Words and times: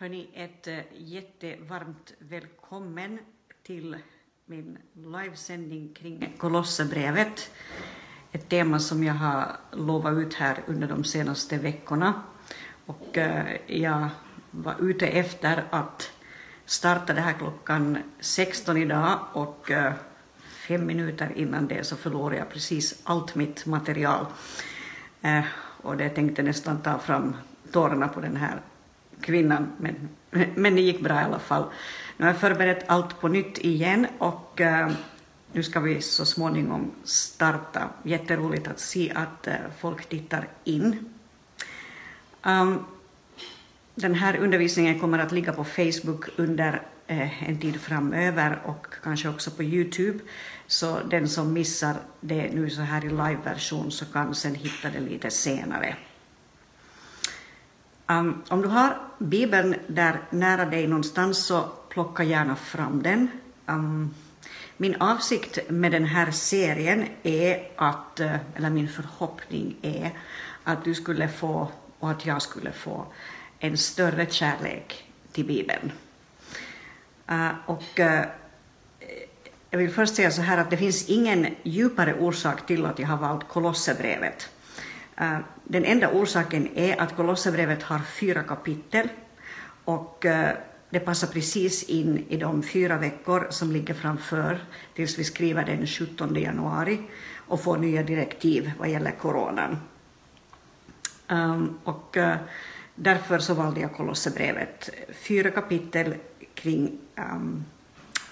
Hörni, 0.00 0.28
ett 0.34 0.66
eh, 0.66 0.78
jättevarmt 0.96 2.12
välkommen 2.18 3.18
till 3.62 3.96
min 4.46 4.78
livesändning 4.92 5.94
kring 5.94 6.34
Kolosserbrevet. 6.38 7.50
Ett 8.32 8.48
tema 8.48 8.78
som 8.78 9.04
jag 9.04 9.14
har 9.14 9.56
lovat 9.72 10.12
ut 10.12 10.34
här 10.34 10.58
under 10.66 10.88
de 10.88 11.04
senaste 11.04 11.58
veckorna. 11.58 12.22
Och 12.86 13.18
eh, 13.18 13.56
jag 13.66 14.08
var 14.50 14.74
ute 14.80 15.06
efter 15.06 15.64
att 15.70 16.12
starta 16.64 17.12
det 17.12 17.20
här 17.20 17.32
klockan 17.32 17.98
16 18.20 18.76
idag 18.76 19.18
och 19.32 19.70
eh, 19.70 19.92
fem 20.68 20.86
minuter 20.86 21.32
innan 21.36 21.68
det 21.68 21.84
så 21.84 21.96
förlorade 21.96 22.36
jag 22.36 22.50
precis 22.50 23.00
allt 23.04 23.34
mitt 23.34 23.66
material. 23.66 24.26
och 25.82 25.96
det 25.96 26.08
tänkte 26.08 26.42
nästan 26.42 26.82
ta 26.82 26.98
fram 26.98 27.36
tårarna 27.72 28.08
på 28.08 28.20
den 28.20 28.36
här 28.36 28.60
kvinnan, 29.20 29.72
men, 29.78 30.08
men 30.54 30.74
det 30.74 30.80
gick 30.80 31.00
bra 31.00 31.20
i 31.20 31.24
alla 31.24 31.38
fall. 31.38 31.64
Nu 32.16 32.24
har 32.24 32.32
jag 32.32 32.40
förberett 32.40 32.84
allt 32.86 33.20
på 33.20 33.28
nytt 33.28 33.58
igen 33.58 34.06
och 34.18 34.60
uh, 34.60 34.90
nu 35.52 35.62
ska 35.62 35.80
vi 35.80 36.00
så 36.00 36.24
småningom 36.24 36.90
starta. 37.04 37.88
Jätteroligt 38.02 38.68
att 38.68 38.80
se 38.80 39.12
att 39.14 39.48
uh, 39.48 39.54
folk 39.78 40.08
tittar 40.08 40.48
in. 40.64 41.14
Um, 42.42 42.84
den 43.94 44.14
här 44.14 44.36
undervisningen 44.36 45.00
kommer 45.00 45.18
att 45.18 45.32
ligga 45.32 45.52
på 45.52 45.64
Facebook 45.64 46.24
under 46.36 46.72
uh, 47.10 47.48
en 47.48 47.60
tid 47.60 47.80
framöver 47.80 48.58
och 48.64 48.86
kanske 49.02 49.28
också 49.28 49.50
på 49.50 49.62
Youtube. 49.62 50.18
Så 50.66 50.98
den 51.10 51.28
som 51.28 51.52
missar 51.52 51.96
det 52.20 52.50
nu 52.54 52.70
så 52.70 52.80
här 52.80 53.04
i 53.04 53.08
live-version 53.08 53.90
så 53.90 54.04
kan 54.04 54.34
sen 54.34 54.54
hitta 54.54 54.90
det 54.90 55.00
lite 55.00 55.30
senare. 55.30 55.96
Um, 58.10 58.42
om 58.48 58.62
du 58.62 58.68
har 58.68 58.96
Bibeln 59.18 59.74
där 59.86 60.20
nära 60.30 60.64
dig 60.64 60.86
någonstans 60.86 61.46
så 61.46 61.68
plocka 61.88 62.22
gärna 62.22 62.56
fram 62.56 63.02
den. 63.02 63.28
Um, 63.66 64.14
min 64.76 64.96
avsikt 65.02 65.58
med 65.70 65.92
den 65.92 66.04
här 66.04 66.30
serien 66.30 67.06
är 67.22 67.68
att, 67.76 68.20
eh, 68.20 68.36
eller 68.54 68.70
min 68.70 68.88
förhoppning 68.88 69.76
är 69.82 70.10
att 70.64 70.84
du 70.84 70.94
skulle 70.94 71.28
få, 71.28 71.68
och 71.98 72.10
att 72.10 72.26
jag 72.26 72.42
skulle 72.42 72.72
få, 72.72 73.06
en 73.58 73.78
större 73.78 74.26
kärlek 74.30 75.04
till 75.32 75.44
Bibeln. 75.44 75.92
Uh, 77.30 77.50
och 77.66 77.98
uh, 77.98 78.20
jag 79.70 79.78
vill 79.78 79.90
först 79.90 80.14
säga 80.14 80.30
så 80.30 80.42
här 80.42 80.58
att 80.58 80.70
det 80.70 80.76
finns 80.76 81.08
ingen 81.08 81.46
djupare 81.62 82.14
orsak 82.14 82.66
till 82.66 82.86
att 82.86 82.98
jag 82.98 83.06
har 83.06 83.16
valt 83.16 83.48
Kolosserbrevet. 83.48 84.50
Uh, 85.20 85.38
den 85.68 85.84
enda 85.84 86.12
orsaken 86.12 86.68
är 86.74 87.00
att 87.00 87.16
Kolosserbrevet 87.16 87.82
har 87.82 87.98
fyra 87.98 88.42
kapitel 88.42 89.08
och 89.84 90.26
eh, 90.26 90.56
det 90.90 91.00
passar 91.00 91.28
precis 91.28 91.82
in 91.82 92.26
i 92.28 92.36
de 92.36 92.62
fyra 92.62 92.98
veckor 92.98 93.46
som 93.50 93.72
ligger 93.72 93.94
framför 93.94 94.64
tills 94.94 95.18
vi 95.18 95.24
skriver 95.24 95.64
den 95.64 95.86
17 95.86 96.34
januari 96.34 97.00
och 97.36 97.62
får 97.62 97.76
nya 97.78 98.02
direktiv 98.02 98.72
vad 98.78 98.88
gäller 98.88 99.10
coronan. 99.10 99.76
Um, 101.28 101.78
och 101.84 102.16
uh, 102.16 102.34
därför 102.94 103.38
så 103.38 103.54
valde 103.54 103.80
jag 103.80 103.92
Kolosserbrevet, 103.92 104.90
fyra 105.12 105.50
kapitel 105.50 106.14
kring 106.54 106.98
um, 107.16 107.64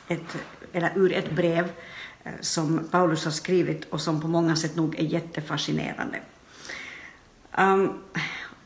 ett, 0.09 0.37
eller 0.73 0.93
ur 0.97 1.13
ett 1.13 1.31
brev 1.31 1.69
eh, 2.25 2.33
som 2.41 2.89
Paulus 2.91 3.25
har 3.25 3.33
skrivit 3.33 3.85
och 3.85 4.01
som 4.01 4.21
på 4.21 4.29
många 4.29 4.57
sätt 4.57 4.77
nog 4.77 4.99
är 4.99 5.05
jättefascinerande. 5.05 6.19
Um, 7.59 8.03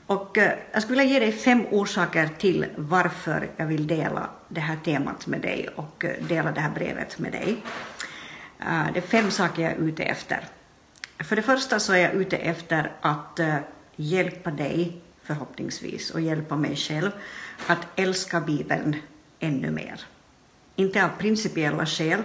och 0.07 0.39
eh, 0.39 0.59
jag 0.73 0.83
skulle 0.83 0.99
vilja 1.03 1.13
ge 1.13 1.21
dig 1.21 1.33
fem 1.33 1.67
orsaker 1.71 2.29
till 2.39 2.67
varför 2.77 3.51
jag 3.57 3.67
vill 3.67 3.87
dela 3.87 4.31
det 4.49 4.61
här 4.61 4.77
temat 4.85 5.27
med 5.27 5.41
dig 5.41 5.69
och 5.77 6.05
eh, 6.05 6.25
dela 6.25 6.53
det 6.53 6.61
här 6.61 6.71
brevet 6.71 7.19
med 7.19 7.33
dig. 7.33 7.63
Uh, 8.61 8.93
det 8.95 9.01
är 9.01 9.07
fem 9.07 9.31
saker 9.31 9.63
jag 9.63 9.73
är 9.73 9.77
ute 9.77 10.03
efter. 10.03 10.45
För 11.19 11.37
det 11.37 11.43
första 11.43 11.81
så 11.81 11.93
är 11.93 11.99
jag 11.99 12.15
ute 12.15 12.37
efter 12.37 12.93
att 13.01 13.41
hjälpa 13.97 14.51
dig, 14.51 15.01
förhoppningsvis, 15.23 16.11
och 16.11 16.21
hjälpa 16.21 16.57
mig 16.57 16.77
själv 16.77 17.11
att 17.67 17.87
älska 17.97 18.41
Bibeln 18.41 18.97
ännu 19.39 19.71
mer. 19.71 20.01
Inte 20.77 21.05
av 21.05 21.09
principiella 21.19 21.87
skäl, 21.87 22.23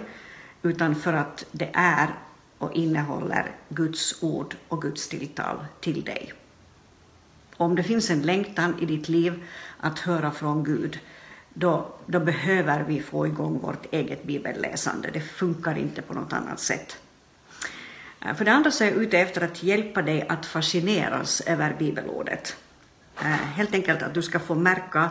utan 0.62 0.94
för 0.94 1.12
att 1.12 1.46
det 1.52 1.70
är 1.72 2.08
och 2.58 2.72
innehåller 2.72 3.50
Guds 3.68 4.22
ord 4.22 4.54
och 4.68 4.82
Guds 4.82 5.08
tilltal 5.08 5.64
till 5.80 6.04
dig. 6.04 6.32
Om 7.56 7.74
det 7.74 7.82
finns 7.82 8.10
en 8.10 8.22
längtan 8.22 8.74
i 8.80 8.86
ditt 8.86 9.08
liv 9.08 9.42
att 9.80 9.98
höra 9.98 10.30
från 10.30 10.64
Gud, 10.64 10.98
då, 11.54 11.94
då 12.06 12.20
behöver 12.20 12.82
vi 12.82 13.00
få 13.00 13.26
igång 13.26 13.58
vårt 13.58 13.94
eget 13.94 14.24
bibelläsande. 14.24 15.10
Det 15.12 15.20
funkar 15.20 15.78
inte 15.78 16.02
på 16.02 16.14
något 16.14 16.32
annat 16.32 16.60
sätt. 16.60 16.96
Eh, 18.20 18.34
för 18.34 18.44
det 18.44 18.52
andra 18.52 18.70
så 18.70 18.84
är 18.84 18.88
jag 18.88 18.96
ute 18.96 19.18
efter 19.18 19.40
att 19.44 19.62
hjälpa 19.62 20.02
dig 20.02 20.26
att 20.28 20.46
fascineras 20.46 21.40
över 21.40 21.76
bibelordet. 21.78 22.56
Eh, 23.20 23.26
helt 23.26 23.74
enkelt 23.74 24.02
att 24.02 24.14
du 24.14 24.22
ska 24.22 24.38
få 24.38 24.54
märka 24.54 25.10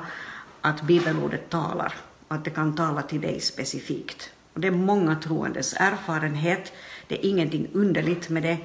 att 0.62 0.82
bibelordet 0.82 1.50
talar 1.50 1.94
att 2.28 2.44
det 2.44 2.50
kan 2.50 2.76
tala 2.76 3.02
till 3.02 3.22
dig 3.22 3.40
specifikt. 3.40 4.32
Och 4.54 4.60
det 4.60 4.68
är 4.68 4.72
många 4.72 5.16
troendes 5.16 5.74
erfarenhet, 5.74 6.74
det 7.08 7.16
är 7.16 7.30
ingenting 7.30 7.68
underligt 7.74 8.30
med 8.30 8.44
det, 8.44 8.58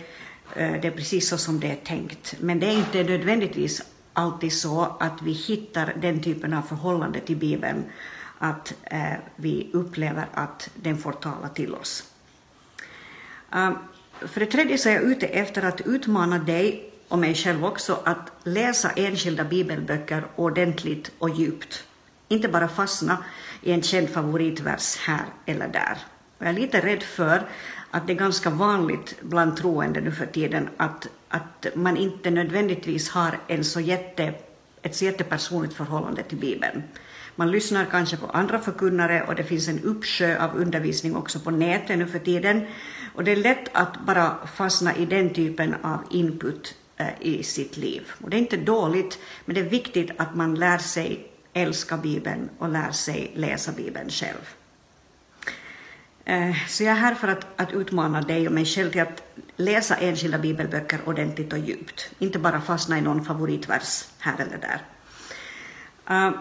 Eh, 0.57 0.81
det 0.81 0.89
är 0.89 0.91
precis 0.91 1.29
så 1.29 1.39
som 1.39 1.61
det 1.61 1.71
är 1.71 1.77
tänkt. 1.77 2.35
Men 2.41 2.61
det 2.61 2.67
är 2.67 2.79
inte 2.79 3.03
nödvändigtvis 3.03 3.83
alltid 4.13 4.53
så 4.53 4.97
att 5.01 5.23
vi 5.23 5.33
hittar 5.33 5.95
den 6.01 6.23
typen 6.23 6.55
av 6.55 6.63
förhållande 6.63 7.21
till 7.21 7.37
Bibeln 7.37 7.85
att 8.39 8.75
eh, 8.85 9.13
vi 9.37 9.71
upplever 9.73 10.27
att 10.35 10.71
den 10.75 10.99
får 10.99 11.13
tala 11.13 11.49
till 11.49 11.75
oss. 11.75 12.05
Eh, 13.53 13.71
för 14.21 14.41
det 14.41 14.47
tredje 14.47 14.79
så 14.79 14.89
är 14.89 14.93
jag 14.93 15.03
ute 15.03 15.27
efter 15.27 15.63
att 15.63 15.81
utmana 15.81 16.39
dig 16.39 16.93
och 17.09 17.19
mig 17.19 17.35
själv 17.35 17.65
också 17.65 17.99
att 18.05 18.33
läsa 18.45 18.91
enskilda 18.91 19.45
bibelböcker 19.45 20.25
ordentligt 20.37 21.13
och 21.19 21.31
djupt. 21.31 21.85
Inte 22.29 22.49
bara 22.49 22.69
fastna 22.69 23.25
i 23.63 23.73
en 23.73 23.83
känd 23.83 24.11
favoritvers 24.11 24.97
här 24.97 25.25
eller 25.47 25.69
där. 25.69 25.99
Jag 26.39 26.49
är 26.49 26.53
lite 26.53 26.81
rädd 26.81 27.03
för 27.03 27.43
att 27.91 28.07
det 28.07 28.13
är 28.13 28.17
ganska 28.17 28.51
vanligt 28.51 29.15
bland 29.21 29.57
troende 29.57 30.01
nu 30.01 30.13
för 30.13 30.27
tiden 30.27 30.69
att, 30.77 31.09
att 31.29 31.67
man 31.75 31.97
inte 31.97 32.31
nödvändigtvis 32.31 33.11
har 33.11 33.39
en 33.47 33.65
så 33.65 33.81
jätte, 33.81 34.35
ett 34.83 34.97
så 34.97 35.05
jättepersonligt 35.05 35.75
förhållande 35.75 36.23
till 36.23 36.39
Bibeln. 36.39 36.83
Man 37.37 37.51
lyssnar 37.51 37.85
kanske 37.85 38.17
på 38.17 38.27
andra 38.27 38.59
förkunnare 38.59 39.23
och 39.23 39.35
det 39.35 39.45
finns 39.45 39.69
en 39.69 39.81
uppsjö 39.81 40.45
av 40.45 40.57
undervisning 40.57 41.17
också 41.17 41.41
på 41.41 41.51
nätet 41.51 41.99
nu 41.99 42.07
för 42.07 42.19
tiden. 42.19 42.67
Och 43.15 43.25
det 43.25 43.33
är 43.33 43.37
lätt 43.37 43.69
att 43.73 44.07
bara 44.07 44.47
fastna 44.47 44.97
i 44.97 45.07
den 45.07 45.35
typen 45.35 45.75
av 45.83 46.05
input 46.11 46.75
eh, 46.97 47.07
i 47.21 47.43
sitt 47.43 47.77
liv. 47.77 48.03
Och 48.23 48.31
det 48.31 48.37
är 48.37 48.39
inte 48.39 48.57
dåligt, 48.57 49.19
men 49.45 49.55
det 49.55 49.61
är 49.61 49.69
viktigt 49.69 50.11
att 50.17 50.35
man 50.35 50.55
lär 50.55 50.79
sig 50.79 51.31
älska 51.53 51.97
Bibeln 51.97 52.51
och 52.59 52.69
lär 52.69 52.91
sig 52.91 53.33
läsa 53.35 53.73
Bibeln 53.73 54.11
själv. 54.11 54.60
Eh, 56.25 56.57
så 56.69 56.85
jag 56.85 56.93
är 56.93 56.97
här 56.97 57.15
för 57.15 57.29
att, 57.29 57.47
att 57.57 57.73
utmana 57.73 58.21
dig 58.21 58.47
och 58.47 58.53
mig 58.53 58.65
själv 58.65 58.91
till 58.91 59.01
att 59.01 59.23
läsa 59.57 59.97
enskilda 59.97 60.39
bibelböcker 60.39 60.99
ordentligt 61.05 61.53
och 61.53 61.59
djupt. 61.59 62.11
Inte 62.19 62.39
bara 62.39 62.61
fastna 62.61 62.99
i 62.99 63.01
någon 63.01 63.25
favoritvers 63.25 64.05
här 64.19 64.35
eller 64.41 64.59
där. 64.59 64.83
Eh, 66.11 66.33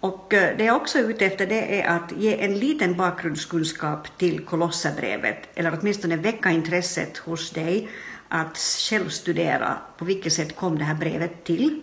och 0.00 0.34
eh, 0.34 0.56
det 0.56 0.64
jag 0.64 0.76
också 0.76 0.98
är 0.98 1.02
ute 1.02 1.26
efter 1.26 1.46
det 1.46 1.80
är 1.80 1.88
att 1.88 2.12
ge 2.12 2.44
en 2.44 2.58
liten 2.58 2.96
bakgrundskunskap 2.96 4.18
till 4.18 4.44
Kolosserbrevet, 4.44 5.48
eller 5.54 5.78
åtminstone 5.80 6.16
väcka 6.16 6.50
intresset 6.50 7.18
hos 7.18 7.50
dig 7.50 7.88
att 8.28 8.58
själv 8.58 9.08
studera 9.08 9.78
på 9.98 10.04
vilket 10.04 10.32
sätt 10.32 10.56
kom 10.56 10.78
det 10.78 10.84
här 10.84 10.94
brevet 10.94 11.44
till. 11.44 11.82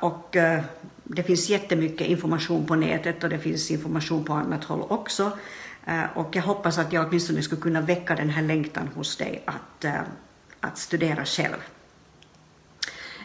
Och 0.00 0.36
det 1.04 1.22
finns 1.22 1.48
jättemycket 1.48 2.06
information 2.06 2.66
på 2.66 2.74
nätet 2.74 3.24
och 3.24 3.30
det 3.30 3.38
finns 3.38 3.70
information 3.70 4.24
på 4.24 4.32
annat 4.32 4.64
håll 4.64 4.82
också. 4.88 5.32
Eh, 5.86 6.04
och 6.14 6.36
jag 6.36 6.42
hoppas 6.42 6.78
att 6.78 6.92
jag 6.92 7.08
åtminstone 7.08 7.42
skulle 7.42 7.60
kunna 7.60 7.80
väcka 7.80 8.14
den 8.14 8.30
här 8.30 8.42
längtan 8.42 8.88
hos 8.94 9.16
dig 9.16 9.42
att, 9.44 9.84
eh, 9.84 10.00
att 10.60 10.78
studera 10.78 11.24
själv. 11.24 11.56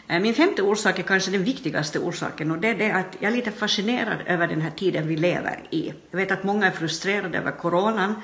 Eh, 0.08 0.20
min 0.20 0.34
femte 0.34 0.62
orsak 0.62 0.98
är 0.98 1.02
kanske 1.02 1.30
den 1.30 1.44
viktigaste 1.44 1.98
orsaken 1.98 2.50
och 2.50 2.58
det 2.58 2.68
är 2.68 2.74
det 2.74 2.90
att 2.90 3.16
jag 3.18 3.32
är 3.32 3.36
lite 3.36 3.52
fascinerad 3.52 4.18
över 4.26 4.48
den 4.48 4.60
här 4.60 4.70
tiden 4.70 5.08
vi 5.08 5.16
lever 5.16 5.60
i. 5.70 5.92
Jag 6.10 6.18
vet 6.18 6.30
att 6.30 6.44
många 6.44 6.66
är 6.66 6.70
frustrerade 6.70 7.38
över 7.38 7.50
coronan. 7.50 8.14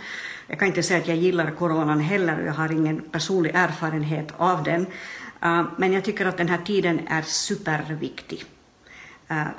Jag 0.47 0.59
kan 0.59 0.69
inte 0.69 0.83
säga 0.83 1.01
att 1.01 1.09
jag 1.09 1.17
gillar 1.17 1.51
coronan 1.51 2.01
heller 2.01 2.41
och 2.41 2.47
jag 2.47 2.53
har 2.53 2.73
ingen 2.73 3.01
personlig 3.01 3.51
erfarenhet 3.55 4.33
av 4.37 4.63
den. 4.63 4.87
Men 5.77 5.93
jag 5.93 6.05
tycker 6.05 6.27
att 6.27 6.37
den 6.37 6.49
här 6.49 6.59
tiden 6.65 7.01
är 7.09 7.23
superviktig. 7.23 8.45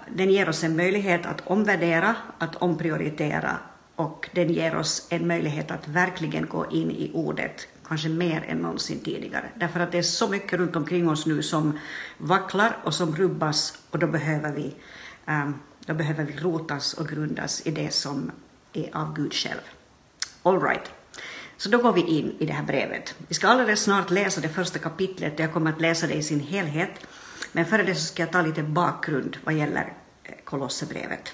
Den 0.09 0.31
ger 0.31 0.49
oss 0.49 0.63
en 0.63 0.75
möjlighet 0.75 1.25
att 1.25 1.47
omvärdera, 1.47 2.15
att 2.37 2.55
omprioritera 2.55 3.57
och 3.95 4.29
den 4.33 4.53
ger 4.53 4.75
oss 4.75 5.07
en 5.09 5.27
möjlighet 5.27 5.71
att 5.71 5.87
verkligen 5.87 6.45
gå 6.45 6.71
in 6.71 6.91
i 6.91 7.11
ordet, 7.13 7.67
kanske 7.87 8.09
mer 8.09 8.45
än 8.47 8.57
någonsin 8.57 8.99
tidigare. 8.99 9.49
Därför 9.55 9.79
att 9.79 9.91
det 9.91 9.97
är 9.97 10.01
så 10.01 10.27
mycket 10.27 10.59
runt 10.59 10.75
omkring 10.75 11.09
oss 11.09 11.25
nu 11.25 11.43
som 11.43 11.79
vacklar 12.17 12.77
och 12.83 12.93
som 12.93 13.15
rubbas 13.15 13.79
och 13.91 13.99
då 13.99 14.07
behöver 14.07 14.51
vi 14.51 14.75
ehm, 15.25 15.53
då 15.85 15.93
behöver 15.93 16.23
vi 16.23 16.33
rotas 16.37 16.93
och 16.93 17.07
grundas 17.07 17.61
i 17.65 17.71
det 17.71 17.93
som 17.93 18.31
är 18.73 18.97
av 18.97 19.15
Gud 19.15 19.33
själv. 19.33 19.61
All 20.43 20.61
right. 20.61 20.91
Så 21.57 21.69
då 21.69 21.77
går 21.77 21.93
vi 21.93 22.01
in 22.01 22.35
i 22.39 22.45
det 22.45 22.53
här 22.53 22.63
brevet. 22.63 23.15
Vi 23.27 23.35
ska 23.35 23.47
alldeles 23.47 23.83
snart 23.83 24.11
läsa 24.11 24.41
det 24.41 24.49
första 24.49 24.79
kapitlet 24.79 25.33
och 25.33 25.39
jag 25.39 25.53
kommer 25.53 25.71
att 25.71 25.81
läsa 25.81 26.07
det 26.07 26.13
i 26.13 26.23
sin 26.23 26.39
helhet. 26.39 26.91
Men 27.51 27.65
före 27.65 27.83
det 27.83 27.95
så 27.95 28.01
ska 28.01 28.23
jag 28.23 28.31
ta 28.31 28.41
lite 28.41 28.63
bakgrund 28.63 29.37
vad 29.43 29.53
gäller 29.53 29.93
eh, 30.23 30.33
Kolosserbrevet. 30.43 31.33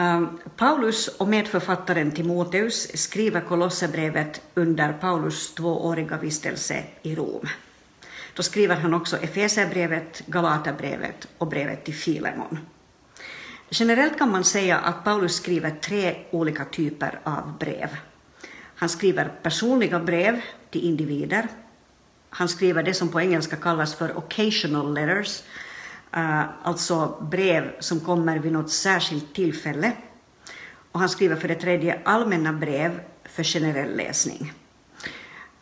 Ehm, 0.00 0.38
Paulus 0.56 1.08
och 1.08 1.28
medförfattaren 1.28 2.10
Timoteus 2.10 2.90
skriver 2.94 3.40
Kolosserbrevet 3.40 4.40
under 4.54 4.92
Paulus 4.92 5.54
tvååriga 5.54 6.16
vistelse 6.16 6.84
i 7.02 7.14
Rom. 7.14 7.48
Då 8.34 8.42
skriver 8.42 8.76
han 8.76 8.94
också 8.94 9.16
Efeserbrevet, 9.16 10.22
Galaterbrevet 10.26 11.28
och 11.38 11.46
brevet 11.46 11.84
till 11.84 11.94
Filemon. 11.94 12.58
Generellt 13.70 14.18
kan 14.18 14.30
man 14.30 14.44
säga 14.44 14.78
att 14.78 15.04
Paulus 15.04 15.36
skriver 15.36 15.70
tre 15.70 16.16
olika 16.30 16.64
typer 16.64 17.20
av 17.24 17.58
brev. 17.58 17.96
Han 18.74 18.88
skriver 18.88 19.32
personliga 19.42 20.00
brev 20.00 20.40
till 20.70 20.84
individer. 20.84 21.48
Han 22.30 22.48
skriver 22.48 22.82
det 22.82 22.94
som 22.94 23.08
på 23.08 23.20
engelska 23.20 23.56
kallas 23.56 23.94
för 23.94 24.18
occasional 24.18 24.94
letters, 24.94 25.42
uh, 26.16 26.44
alltså 26.62 27.26
brev 27.30 27.72
som 27.80 28.00
kommer 28.00 28.38
vid 28.38 28.52
något 28.52 28.70
särskilt 28.70 29.34
tillfälle. 29.34 29.92
Och 30.92 31.00
han 31.00 31.08
skriver 31.08 31.36
för 31.36 31.48
det 31.48 31.54
tredje 31.54 32.00
allmänna 32.04 32.52
brev 32.52 33.00
för 33.24 33.42
generell 33.42 33.96
läsning. 33.96 34.52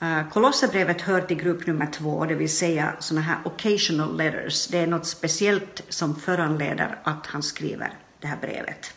Uh, 0.03 0.29
Kolosserbrevet 0.31 1.01
hör 1.01 1.21
till 1.21 1.37
grupp 1.37 1.67
nummer 1.67 1.87
två, 1.87 2.25
det 2.25 2.35
vill 2.35 2.57
säga 2.57 2.93
sådana 2.99 3.27
här 3.27 3.39
occasional 3.45 4.17
letters. 4.17 4.67
Det 4.67 4.79
är 4.79 4.87
något 4.87 5.07
speciellt 5.07 5.83
som 5.89 6.17
föranleder 6.17 6.99
att 7.05 7.27
han 7.27 7.43
skriver 7.43 7.93
det 8.21 8.27
här 8.27 8.39
brevet. 8.41 8.95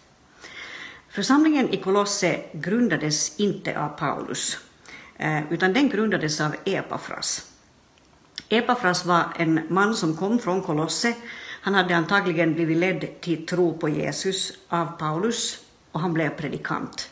Församlingen 1.09 1.69
i 1.69 1.77
Kolosse 1.77 2.41
grundades 2.53 3.39
inte 3.39 3.79
av 3.79 3.89
Paulus, 3.89 4.57
uh, 5.23 5.53
utan 5.53 5.73
den 5.73 5.89
grundades 5.89 6.41
av 6.41 6.55
Epafras. 6.65 7.48
Epafras 8.49 9.05
var 9.05 9.23
en 9.35 9.61
man 9.69 9.95
som 9.95 10.17
kom 10.17 10.39
från 10.39 10.61
Kolosse. 10.61 11.15
Han 11.61 11.73
hade 11.73 11.95
antagligen 11.95 12.53
blivit 12.53 12.77
ledd 12.77 13.21
till 13.21 13.45
tro 13.45 13.77
på 13.77 13.89
Jesus 13.89 14.53
av 14.69 14.85
Paulus 14.85 15.59
och 15.91 15.99
han 15.99 16.13
blev 16.13 16.29
predikant. 16.29 17.09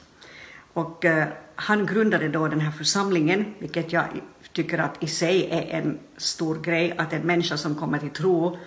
Och 0.74 1.06
eh, 1.06 1.28
han 1.56 1.86
grundade 1.86 2.30
då 2.30 2.48
den 2.48 2.60
här 2.60 2.72
församlingen, 2.72 3.54
vilket 3.60 3.92
jag 3.94 4.06
tycker 4.54 4.78
att 4.78 5.04
i 5.04 5.08
sig 5.08 5.50
är 5.52 5.80
en 5.80 6.00
stor 6.18 6.62
grej, 6.62 6.96
att 6.98 7.14
en 7.14 7.22
människa 7.22 7.58
som 7.58 7.76
kommer 7.76 8.00
till 8.00 8.10
tro 8.10 8.58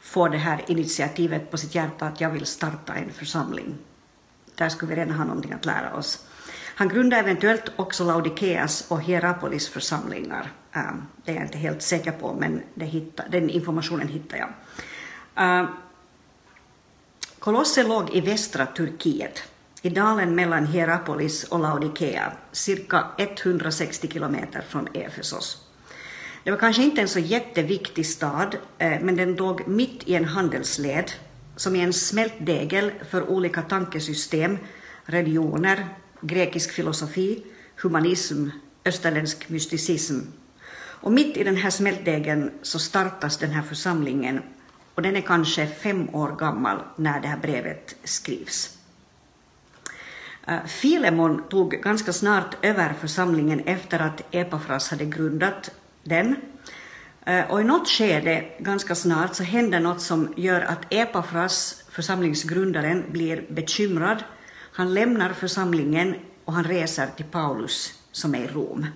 får 0.00 0.28
det 0.28 0.38
här 0.38 0.64
initiativet 0.66 1.50
på 1.50 1.58
sitt 1.58 1.74
hjärta 1.74 2.06
att 2.06 2.20
jag 2.20 2.30
vill 2.30 2.46
starta 2.46 2.94
en 2.94 3.10
församling. 3.12 3.74
Där 4.54 4.68
skulle 4.68 4.94
vi 4.94 5.00
redan 5.00 5.14
ha 5.14 5.24
någonting 5.24 5.52
att 5.52 5.66
lära 5.66 5.94
oss. 5.96 6.26
Han 6.76 6.88
grundade 6.88 7.22
eventuellt 7.22 7.72
också 7.76 8.04
Laodikeas 8.04 8.84
och 8.88 9.02
Hierapolis 9.02 9.68
församlingar. 9.68 10.52
Ähm, 10.72 11.02
det 11.24 11.30
är 11.30 11.34
jag 11.34 11.44
inte 11.44 11.58
helt 11.58 11.82
säker 11.82 12.12
på, 12.12 12.34
men 12.34 12.62
hittar, 12.80 13.28
den 13.28 13.50
informationen 13.50 14.08
hittar 14.08 14.36
jag. 14.36 14.48
Ähm, 15.36 15.66
Kolosse 17.38 17.82
låg 17.82 18.10
i 18.10 18.20
västra 18.20 18.66
Turkiet 18.66 19.42
i 19.82 19.90
dalen 19.90 20.34
mellan 20.34 20.66
Hierapolis 20.66 21.44
och 21.44 21.58
Laodikea, 21.58 22.32
cirka 22.52 23.06
160 23.18 24.08
kilometer 24.08 24.64
från 24.68 24.88
Efesos. 24.94 25.68
Det 26.44 26.50
var 26.50 26.58
kanske 26.58 26.82
inte 26.82 27.00
en 27.00 27.08
så 27.08 27.18
jätteviktig 27.18 28.06
stad, 28.06 28.56
äh, 28.78 29.00
men 29.00 29.16
den 29.16 29.34
låg 29.34 29.68
mitt 29.68 30.08
i 30.08 30.14
en 30.14 30.24
handelsled 30.24 31.12
som 31.56 31.76
är 31.76 31.84
en 31.84 31.92
smältdegel 31.92 32.92
för 33.10 33.30
olika 33.30 33.62
tankesystem, 33.62 34.58
religioner, 35.04 35.88
grekisk 36.26 36.70
filosofi, 36.70 37.42
humanism, 37.82 38.48
österländsk 38.84 39.48
mysticism. 39.48 40.20
Och 40.76 41.12
mitt 41.12 41.36
i 41.36 41.44
den 41.44 41.56
här 41.56 41.70
smältdegen 41.70 42.50
så 42.62 42.78
startas 42.78 43.38
den 43.38 43.50
här 43.50 43.62
församlingen 43.62 44.40
och 44.94 45.02
den 45.02 45.16
är 45.16 45.20
kanske 45.20 45.66
fem 45.66 46.14
år 46.14 46.36
gammal 46.36 46.82
när 46.96 47.20
det 47.20 47.28
här 47.28 47.38
brevet 47.38 47.96
skrivs. 48.04 48.78
Eh, 50.46 50.64
Filemon 50.66 51.42
tog 51.48 51.70
ganska 51.70 52.12
snart 52.12 52.56
över 52.62 52.92
församlingen 53.00 53.60
efter 53.60 53.98
att 53.98 54.34
Epafras 54.34 54.90
hade 54.90 55.04
grundat 55.04 55.70
den. 56.02 56.36
Eh, 57.26 57.50
och 57.50 57.60
i 57.60 57.64
något 57.64 57.88
skede, 57.88 58.44
ganska 58.58 58.94
snart, 58.94 59.34
så 59.34 59.42
händer 59.42 59.80
något 59.80 60.00
som 60.00 60.34
gör 60.36 60.60
att 60.60 60.78
Epafras, 60.90 61.84
församlingsgrundaren, 61.90 63.04
blir 63.12 63.44
bekymrad. 63.48 64.24
Han 64.76 64.94
lämnar 64.94 65.32
församlingen 65.32 66.14
och 66.44 66.52
han 66.52 66.64
reser 66.64 67.06
till 67.16 67.24
Paulus 67.24 68.00
som 68.12 68.34
är 68.34 68.38
i 68.38 68.46
Rom. 68.46 68.86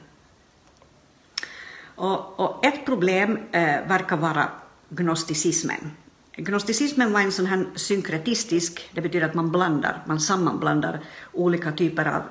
Och, 1.83 2.41
och 2.41 2.67
ett 2.67 2.85
problem 2.87 3.39
eh, 3.53 3.89
verkar 3.89 4.17
vara 4.17 4.49
gnosticismen. 4.89 5.91
Gnosticismen 6.37 7.13
var 7.13 7.21
en 7.21 7.33
sån 7.33 7.47
här 7.47 7.67
synkretistisk, 7.75 8.91
det 8.93 9.01
betyder 9.01 9.27
att 9.27 9.35
man 9.35 9.53
blandar, 9.53 10.03
man 10.07 10.21
sammanblandar 10.21 11.01
olika 11.33 11.73
typer 11.73 12.05
av 12.07 12.23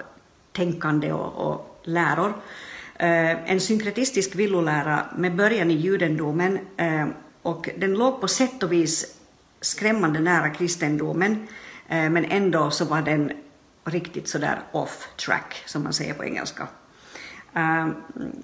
tänkande 0.53 1.13
och, 1.13 1.51
och 1.51 1.81
läror. 1.83 2.33
Eh, 2.95 3.51
en 3.51 3.59
synkretistisk 3.59 4.35
villolära 4.35 5.05
med 5.17 5.35
början 5.35 5.71
i 5.71 5.75
judendomen 5.75 6.59
eh, 6.77 7.07
och 7.41 7.69
den 7.77 7.93
låg 7.93 8.21
på 8.21 8.27
sätt 8.27 8.63
och 8.63 8.71
vis 8.71 9.15
skrämmande 9.61 10.19
nära 10.19 10.49
kristendomen 10.49 11.31
eh, 11.31 11.66
Eh, 11.87 12.09
men 12.09 12.25
ändå 12.25 12.71
så 12.71 12.85
var 12.85 13.01
den 13.01 13.31
riktigt 13.85 14.27
sådär 14.27 14.59
off 14.71 15.07
track 15.25 15.63
som 15.65 15.83
man 15.83 15.93
säger 15.93 16.13
på 16.13 16.25
engelska. 16.25 16.67
Eh, 17.55 17.87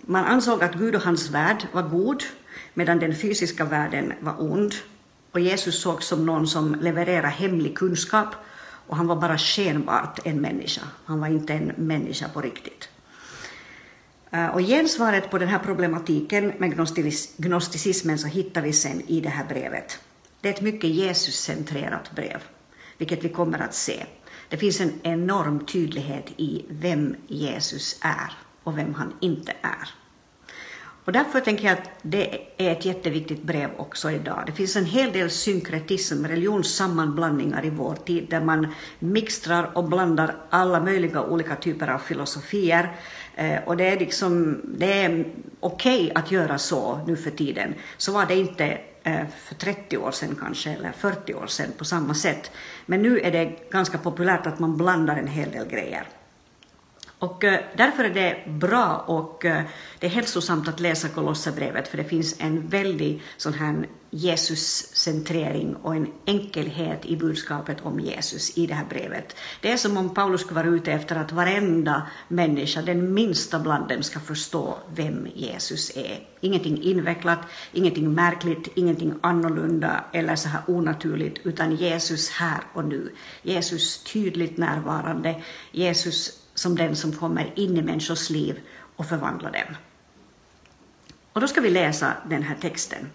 man 0.02 0.26
ansåg 0.26 0.64
att 0.64 0.74
Gud 0.74 0.96
och 0.96 1.02
hans 1.02 1.30
värld 1.30 1.68
var 1.72 1.84
god 1.84 2.24
medan 2.74 3.00
den 3.00 3.16
fysiska 3.16 3.66
världen 3.66 4.14
var 4.20 4.36
ond 4.40 4.74
och 5.32 5.40
Jesus 5.40 5.82
sågs 5.82 6.08
som 6.08 6.26
någon 6.26 6.48
som 6.48 6.76
levererade 6.76 7.28
hemlig 7.28 7.78
kunskap 7.78 8.36
och 8.88 8.98
han 8.98 9.08
var 9.08 9.16
bara 9.16 9.38
skenbart 9.38 10.20
en 10.24 10.42
människa. 10.42 10.82
Han 11.06 11.20
var 11.20 11.28
inte 11.28 11.54
en 11.54 11.72
människa 11.76 12.30
på 12.30 12.42
riktigt. 12.42 12.90
Eh, 14.32 14.48
och 14.48 14.62
gensvaret 14.62 15.32
på 15.32 15.38
den 15.38 15.48
här 15.48 15.60
problematiken 15.60 16.54
med 16.58 16.76
gnosticismen 17.38 18.20
så 18.20 18.28
hittar 18.28 18.62
vi 18.62 18.74
sen 18.74 19.02
i 19.08 19.22
det 19.22 19.30
här 19.30 19.46
brevet. 19.46 20.00
Det 20.42 20.50
är 20.50 20.54
ett 20.54 20.62
mycket 20.62 20.90
Jesuscentrerat 20.90 22.12
brev, 22.16 22.42
vilket 23.04 23.24
vi 23.24 23.30
kommer 23.30 23.60
att 23.60 23.74
se. 23.74 24.06
Det 24.50 24.58
finns 24.58 24.82
en 24.82 24.94
enorm 25.04 25.66
tydlighet 25.66 26.26
i 26.38 26.66
vem 26.70 27.16
Jesus 27.28 28.00
är 28.02 28.32
och 28.64 28.78
vem 28.78 28.94
han 28.94 29.14
inte 29.20 29.52
är. 29.62 29.90
Och 31.06 31.12
därför 31.12 31.40
tänker 31.40 31.64
jag 31.64 31.74
att 31.74 31.90
det 32.02 32.40
är 32.58 32.72
ett 32.72 32.86
jätteviktigt 32.86 33.44
brev 33.44 33.70
också 33.78 34.12
idag. 34.12 34.44
Det 34.46 34.52
finns 34.52 34.76
en 34.76 34.86
hel 34.86 35.12
del 35.12 35.30
synkretism, 35.30 36.26
religionssammanblandningar 36.26 37.66
i 37.66 37.70
vår 37.70 37.96
tid 37.96 38.28
där 38.30 38.42
man 38.42 38.68
mixtrar 39.00 39.78
och 39.78 39.84
blandar 39.84 40.36
alla 40.50 40.80
möjliga 40.80 41.22
olika 41.22 41.56
typer 41.56 41.88
av 41.88 42.00
filosofier. 42.00 42.96
Eh, 43.36 43.64
och 43.66 43.78
det 43.78 43.90
är, 43.90 44.00
liksom, 44.00 44.62
det 44.78 44.94
är 44.94 45.26
okej 45.60 46.06
okay 46.06 46.12
att 46.16 46.32
göra 46.32 46.58
så 46.58 47.00
nu 47.08 47.16
för 47.16 47.32
tiden. 47.32 47.74
Så 47.98 48.12
var 48.12 48.26
det 48.26 48.36
inte 48.36 48.80
Eh, 49.04 49.28
för 49.28 49.56
30 49.56 49.98
år 49.98 50.12
sedan 50.12 50.38
kanske, 50.42 50.70
eller 50.70 50.92
40 50.92 51.34
år 51.34 51.48
sedan 51.48 51.72
på 51.78 51.86
samma 51.86 52.14
sätt. 52.14 52.52
Men 52.86 53.02
nu 53.02 53.20
är 53.20 53.32
det 53.32 53.70
ganska 53.72 53.98
populärt 53.98 54.48
att 54.48 54.60
man 54.60 54.78
blandar 54.78 55.18
en 55.18 55.28
hel 55.28 55.52
del 55.52 55.68
grejer. 55.68 56.08
Och 57.24 57.44
eh, 57.44 57.60
därför 57.78 58.04
är 58.04 58.14
det 58.14 58.52
bra 58.52 59.04
och 59.08 59.46
eh, 59.46 59.64
det 60.00 60.08
är 60.08 60.12
hälsosamt 60.12 60.68
att 60.68 60.80
läsa 60.80 61.10
Kolosserbrevet 61.10 61.88
för 61.88 61.98
det 61.98 62.04
finns 62.04 62.36
en 62.40 62.68
väldig 62.68 63.22
sån 63.38 63.54
här 63.54 63.88
Jesus-centrering 64.10 65.76
och 65.76 65.96
en 65.96 66.08
enkelhet 66.26 67.06
i 67.06 67.18
budskapet 67.18 67.78
om 67.82 68.00
Jesus 68.00 68.58
i 68.58 68.68
det 68.68 68.74
här 68.74 68.86
brevet. 68.86 69.36
Det 69.62 69.72
är 69.72 69.78
som 69.78 69.98
om 69.98 70.14
Paulus 70.14 70.42
skulle 70.42 70.60
vara 70.64 70.76
ute 70.76 70.92
efter 70.92 71.16
att 71.16 71.32
varenda 71.32 72.08
människa, 72.28 72.82
den 72.82 73.14
minsta 73.14 73.60
bland 73.60 73.88
dem, 73.88 74.04
ska 74.04 74.20
förstå 74.20 74.78
vem 74.96 75.28
Jesus 75.36 75.98
är. 75.98 76.20
Ingenting 76.42 76.82
invecklat, 76.82 77.40
ingenting 77.72 78.14
märkligt, 78.14 78.68
ingenting 78.76 79.14
annorlunda 79.22 80.06
eller 80.14 80.36
så 80.36 80.50
här 80.50 80.62
onaturligt, 80.68 81.46
utan 81.46 81.76
Jesus 81.76 82.30
här 82.30 82.60
och 82.74 82.86
nu. 82.86 83.12
Jesus 83.42 84.04
tydligt 84.04 84.58
närvarande, 84.58 85.42
Jesus 85.72 86.43
som 86.54 86.76
den 86.76 86.96
som 86.96 87.12
kommer 87.12 87.54
in 87.56 87.78
i 87.78 87.82
människors 87.82 88.30
liv 88.30 88.60
och 88.96 89.06
förvandlar 89.06 89.52
dem. 89.52 89.76
Och 91.34 91.42
då 91.42 91.48
ska 91.48 91.62
vi 91.62 91.70
läsa 91.70 92.14
den 92.30 92.44
här 92.44 92.56
texten. 92.62 93.10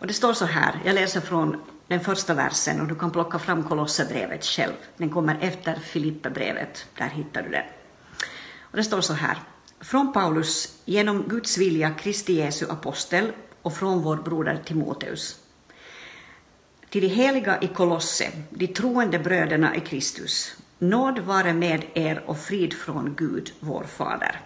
Och 0.00 0.06
det 0.06 0.12
står 0.12 0.32
så 0.32 0.44
här, 0.44 0.80
jag 0.84 0.94
läser 0.94 1.20
från 1.20 1.60
den 1.86 2.00
första 2.00 2.34
versen 2.34 2.80
och 2.80 2.86
du 2.86 2.94
kan 2.94 3.10
plocka 3.10 3.38
fram 3.38 3.64
Kolosserbrevet 3.64 4.44
själv. 4.44 4.72
Den 4.96 5.10
kommer 5.10 5.38
efter 5.40 5.74
Filipperbrevet, 5.74 6.86
där 6.98 7.08
hittar 7.08 7.42
du 7.42 7.50
den. 7.50 7.64
Och 8.60 8.76
det 8.76 8.84
står 8.84 9.00
så 9.00 9.12
här, 9.12 9.38
från 9.80 10.12
Paulus, 10.12 10.78
genom 10.84 11.22
Guds 11.28 11.58
vilja 11.58 11.90
Kristi 11.90 12.32
Jesu 12.32 12.66
apostel 12.70 13.32
och 13.62 13.76
från 13.76 14.02
vår 14.02 14.16
broder 14.16 14.62
Timoteus. 14.64 15.40
Till 16.90 17.02
de 17.02 17.08
heliga 17.08 17.60
i 17.60 17.68
Kolosse, 17.68 18.32
de 18.50 18.66
troende 18.66 19.18
bröderna 19.18 19.76
i 19.76 19.80
Kristus, 19.80 20.56
nåd 20.78 21.18
vare 21.18 21.52
med 21.52 21.84
er 21.94 22.22
och 22.26 22.38
frid 22.38 22.74
från 22.74 23.14
Gud, 23.16 23.52
vår 23.60 23.84
Fader. 23.84 24.40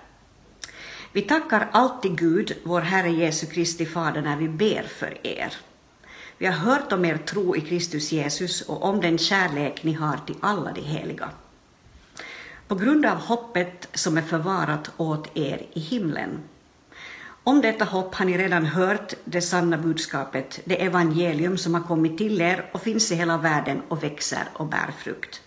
Vi 1.12 1.22
tackar 1.22 1.68
alltid 1.72 2.18
Gud, 2.18 2.56
vår 2.62 2.80
Herre 2.80 3.10
Jesu 3.10 3.46
Kristi 3.46 3.86
Fader, 3.86 4.22
när 4.22 4.36
vi 4.36 4.48
ber 4.48 4.82
för 4.82 5.26
er. 5.26 5.54
Vi 6.38 6.46
har 6.46 6.54
hört 6.54 6.92
om 6.92 7.04
er 7.04 7.16
tro 7.16 7.56
i 7.56 7.60
Kristus 7.60 8.12
Jesus 8.12 8.60
och 8.62 8.84
om 8.84 9.00
den 9.00 9.18
kärlek 9.18 9.84
ni 9.84 9.92
har 9.92 10.16
till 10.26 10.36
alla 10.40 10.72
de 10.72 10.80
heliga. 10.80 11.30
På 12.68 12.74
grund 12.74 13.06
av 13.06 13.16
hoppet 13.16 13.88
som 13.94 14.16
är 14.16 14.22
förvarat 14.22 14.90
åt 14.96 15.36
er 15.36 15.66
i 15.72 15.80
himlen. 15.80 16.40
Om 17.44 17.60
detta 17.60 17.84
hopp 17.84 18.14
har 18.14 18.24
ni 18.24 18.38
redan 18.38 18.66
hört 18.66 19.14
det 19.24 19.42
sanna 19.42 19.78
budskapet, 19.78 20.60
det 20.64 20.84
evangelium 20.84 21.58
som 21.58 21.74
har 21.74 21.82
kommit 21.82 22.18
till 22.18 22.40
er 22.40 22.70
och 22.72 22.82
finns 22.82 23.12
i 23.12 23.14
hela 23.14 23.38
världen 23.38 23.82
och 23.88 24.02
växer 24.02 24.44
och 24.52 24.66
bär 24.66 24.90
frukt. 24.98 25.42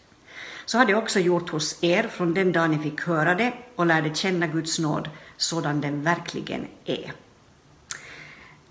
Så 0.65 0.77
har 0.77 0.85
det 0.85 0.95
också 0.95 1.19
gjort 1.19 1.49
hos 1.49 1.83
er 1.83 2.03
från 2.03 2.33
den 2.33 2.51
dag 2.51 2.69
ni 2.69 2.79
fick 2.79 3.01
höra 3.01 3.35
det 3.35 3.53
och 3.75 3.85
lärde 3.85 4.15
känna 4.15 4.47
Guds 4.47 4.79
nåd 4.79 5.09
sådan 5.37 5.81
den 5.81 6.03
verkligen 6.03 6.67
är. 6.85 7.13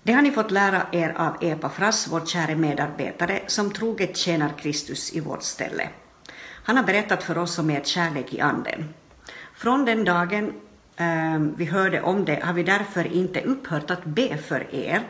Det 0.03 0.13
har 0.13 0.21
ni 0.21 0.31
fått 0.31 0.51
lära 0.51 0.87
er 0.91 1.13
av 1.17 1.37
Epafras, 1.41 2.07
vår 2.11 2.25
käre 2.25 2.55
medarbetare, 2.55 3.41
som 3.47 3.71
troget 3.71 4.17
tjänar 4.17 4.53
Kristus 4.57 5.13
i 5.13 5.19
vårt 5.19 5.43
ställe. 5.43 5.89
Han 6.63 6.77
har 6.77 6.83
berättat 6.83 7.23
för 7.23 7.37
oss 7.37 7.59
om 7.59 7.69
er 7.69 7.81
kärlek 7.83 8.33
i 8.33 8.39
anden. 8.39 8.93
Från 9.55 9.85
den 9.85 10.05
dagen 10.05 10.53
eh, 10.95 11.39
vi 11.57 11.65
hörde 11.65 12.01
om 12.01 12.25
det 12.25 12.43
har 12.43 12.53
vi 12.53 12.63
därför 12.63 13.13
inte 13.13 13.41
upphört 13.41 13.91
att 13.91 14.05
be 14.05 14.37
för 14.37 14.75
er. 14.75 15.01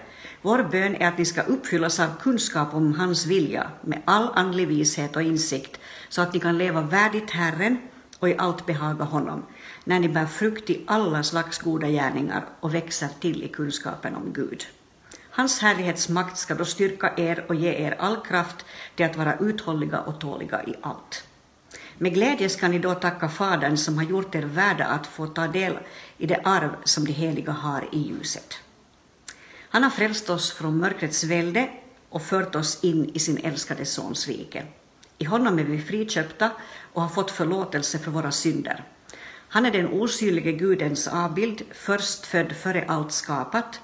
Vår 0.42 0.64
bön 0.64 0.96
är 0.96 1.08
att 1.08 1.18
ni 1.18 1.26
ska 1.26 1.42
uppfyllas 1.42 2.00
av 2.00 2.08
kunskap 2.22 2.74
om 2.74 2.94
hans 2.94 3.26
vilja 3.26 3.68
med 3.82 4.02
all 4.06 4.30
andlig 4.34 4.68
vishet 4.68 5.16
och 5.16 5.22
insikt 5.22 5.80
så 6.14 6.22
att 6.22 6.34
ni 6.34 6.40
kan 6.40 6.58
leva 6.58 6.82
värdigt 6.82 7.32
Herren 7.32 7.78
och 8.20 8.30
i 8.30 8.36
allt 8.38 8.66
behaga 8.66 9.04
honom 9.04 9.46
när 9.84 10.00
ni 10.00 10.10
bär 10.10 10.26
frukt 10.26 10.70
i 10.70 10.84
alla 10.88 11.24
slags 11.24 11.58
goda 11.60 11.88
gärningar 11.88 12.46
och 12.60 12.74
växer 12.74 13.10
till 13.20 13.44
i 13.44 13.48
kunskapen 13.48 14.16
om 14.16 14.34
Gud. 14.34 14.66
Hans 15.30 15.60
härlighetsmakt 15.62 16.38
ska 16.38 16.56
då 16.56 16.66
styrka 16.66 17.14
er 17.18 17.46
och 17.48 17.56
ge 17.56 17.74
er 17.74 17.96
all 18.00 18.18
kraft 18.26 18.66
till 18.96 19.06
att 19.06 19.16
vara 19.16 19.38
uthålliga 19.38 20.00
och 20.00 20.20
tåliga 20.20 20.64
i 20.64 20.76
allt. 20.82 21.24
Med 21.98 22.14
glädje 22.14 22.50
ska 22.50 22.68
ni 22.68 22.80
då 22.80 22.94
tacka 22.94 23.30
Fadern 23.30 23.78
som 23.78 23.98
har 23.98 24.06
gjort 24.06 24.36
er 24.36 24.44
värda 24.44 24.86
att 24.86 25.08
få 25.08 25.28
ta 25.28 25.48
del 25.48 25.78
i 26.18 26.28
det 26.28 26.42
arv 26.44 26.76
som 26.84 27.06
de 27.06 27.12
heliga 27.12 27.52
har 27.52 27.90
i 27.92 28.00
ljuset. 28.00 28.54
Han 29.70 29.84
har 29.84 29.90
frälst 29.90 30.30
oss 30.30 30.52
från 30.52 30.78
mörkrets 30.78 31.24
välde 31.24 31.70
och 32.10 32.22
fört 32.22 32.56
oss 32.56 32.84
in 32.84 33.12
i 33.14 33.20
sin 33.20 33.38
älskade 33.38 33.86
Sons 33.86 34.28
rike. 34.28 34.66
I 35.24 35.26
honom 35.26 35.60
är 35.60 35.64
vi 35.64 35.82
friköpta 35.82 36.52
och 36.94 37.02
har 37.02 37.10
fått 37.10 37.32
förlåtelse 37.32 38.00
för 38.00 38.12
våra 38.12 38.32
synder. 38.32 38.84
Han 39.48 39.66
är 39.66 39.72
den 39.72 39.88
osynlige 39.88 40.52
Gudens 40.52 41.08
avbild, 41.08 41.62
förstfödd 41.74 42.52
före 42.52 42.86
allt 42.88 43.12
skapat. 43.12 43.82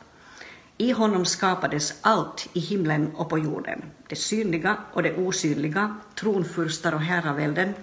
I 0.77 0.91
honom 0.91 1.25
skapades 1.25 1.93
allt 2.01 2.49
i 2.53 2.59
himlen 2.59 3.15
och 3.15 3.29
på 3.29 3.37
jorden, 3.37 3.81
det 4.07 4.15
synliga 4.15 4.77
och 4.93 5.03
det 5.03 5.17
osynliga, 5.17 5.95
tronfurstar 6.15 6.93
och 6.93 7.01
herravälden, 7.01 7.73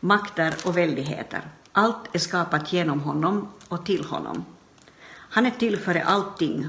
makter 0.00 0.54
och 0.64 0.76
väldigheter. 0.76 1.40
Allt 1.72 2.14
är 2.14 2.18
skapat 2.18 2.72
genom 2.72 3.00
honom 3.00 3.48
och 3.68 3.86
till 3.86 4.04
honom. 4.04 4.44
Han 5.12 5.46
är 5.46 5.50
till 5.50 5.78
före 5.78 6.04
allting 6.04 6.66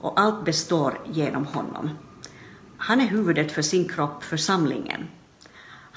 och 0.00 0.20
allt 0.20 0.44
består 0.44 1.00
genom 1.12 1.46
honom. 1.46 1.90
Han 2.76 3.00
är 3.00 3.06
huvudet 3.06 3.52
för 3.52 3.62
sin 3.62 3.88
kropp, 3.88 4.24
församlingen. 4.24 5.08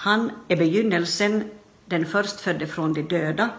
Han 0.03 0.31
är 0.48 0.55
begynnelsen, 0.55 1.43
den 1.86 2.05
förstfödde 2.05 2.67
från 2.67 2.93
de 2.93 3.01
döda, 3.01 3.50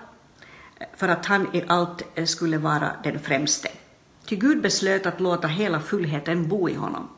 för 0.97 1.09
att 1.09 1.27
han 1.27 1.57
i 1.57 1.65
allt 1.67 2.03
eh, 2.15 2.25
skulle 2.25 2.59
vara 2.59 2.91
den 3.03 3.19
främste. 3.19 3.69
Ty 4.27 4.37
Gud 4.37 4.63
beslöt 4.63 5.07
att 5.07 5.21
låta 5.21 5.49
hela 5.49 5.81
fullheten 5.81 6.49
bo 6.49 6.69
i 6.69 6.75
honom. 6.75 7.09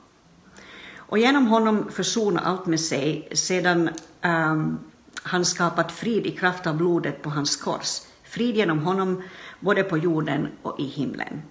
Och 0.96 1.18
genom 1.18 1.46
honom 1.46 1.88
försona 1.90 2.40
allt 2.40 2.66
med 2.66 2.80
sig 2.80 3.28
sedan 3.32 3.90
um, 4.22 4.78
han 5.22 5.44
skapat 5.44 5.92
frid 5.92 6.26
i 6.26 6.30
kraft 6.30 6.66
av 6.66 6.76
blodet 6.76 7.22
på 7.22 7.30
hans 7.30 7.56
kors. 7.56 8.00
Frid 8.24 8.56
genom 8.56 8.78
honom 8.78 9.22
både 9.60 9.82
på 9.82 9.98
jorden 9.98 10.48
och 10.62 10.80
i 10.80 10.84
himlen. 10.84 11.42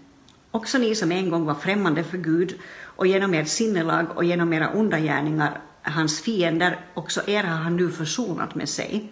Också 0.51 0.77
ni 0.77 0.95
som 0.95 1.11
en 1.11 1.29
gång 1.29 1.45
var 1.45 1.55
främmande 1.55 2.03
för 2.03 2.17
Gud 2.17 2.59
och 2.83 3.07
genom 3.07 3.33
ert 3.33 3.47
sinnelag 3.47 4.05
och 4.15 4.23
genom 4.23 4.53
era 4.53 4.69
onda 4.69 4.99
gärningar 4.99 5.61
hans 5.91 6.21
fiender, 6.21 6.79
också 6.93 7.21
er 7.27 7.43
har 7.43 7.57
han 7.57 7.75
nu 7.75 7.91
försonat 7.91 8.55
med 8.55 8.69
sig, 8.69 9.09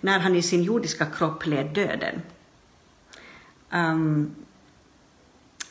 när 0.00 0.18
han 0.18 0.36
i 0.36 0.42
sin 0.42 0.62
jordiska 0.62 1.06
kropp 1.06 1.46
led 1.46 1.66
döden. 1.66 2.22
Um, 3.70 4.34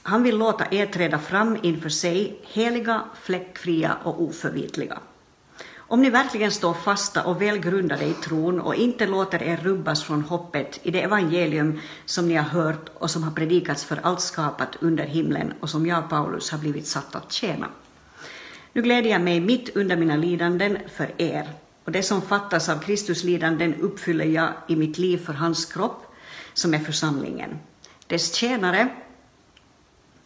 han 0.04 0.24
vill 0.24 0.38
låta 0.38 0.66
er 0.72 0.86
träda 0.86 1.20
fram 1.20 1.58
inför 1.64 1.90
sig, 1.90 2.40
heliga, 2.44 3.04
fläckfria 3.22 3.98
och 4.04 4.22
oförvitliga. 4.22 5.00
Om 5.88 6.02
ni 6.02 6.10
verkligen 6.10 6.52
står 6.52 6.74
fasta 6.74 7.24
och 7.24 7.42
välgrundade 7.42 8.06
i 8.06 8.14
tron 8.14 8.62
och 8.62 8.76
inte 8.76 9.08
låter 9.08 9.44
er 9.44 9.58
rubbas 9.58 10.04
från 10.04 10.22
hoppet 10.22 10.80
i 10.84 10.92
det 10.92 11.02
evangelium 11.02 11.80
som 12.06 12.28
ni 12.28 12.36
har 12.36 12.44
hört 12.44 12.90
och 12.94 13.12
som 13.12 13.24
har 13.24 13.32
predikats 13.32 13.86
för 13.86 14.00
allt 14.04 14.22
skapat 14.22 14.76
under 14.80 15.04
himlen 15.04 15.54
och 15.60 15.70
som 15.70 15.86
jag, 15.86 16.10
Paulus, 16.10 16.52
har 16.52 16.60
blivit 16.60 16.88
satt 16.88 17.16
att 17.16 17.32
tjäna. 17.32 17.68
Nu 18.76 18.82
gläder 18.82 19.10
jag 19.10 19.22
mig 19.22 19.40
mitt 19.40 19.76
under 19.76 19.98
mina 19.98 20.16
lidanden 20.16 20.78
för 20.88 21.22
er, 21.22 21.50
och 21.84 21.92
det 21.92 22.04
som 22.04 22.22
fattas 22.22 22.70
av 22.70 22.80
Kristus 22.80 23.24
lidanden 23.24 23.76
uppfyller 23.76 24.26
jag 24.26 24.54
i 24.68 24.76
mitt 24.76 24.98
liv 24.98 25.18
för 25.18 25.34
hans 25.34 25.66
kropp, 25.66 26.16
som 26.54 26.74
är 26.74 26.80
församlingen. 26.80 27.60
Dess 28.08 28.34
tjänare 28.34 28.88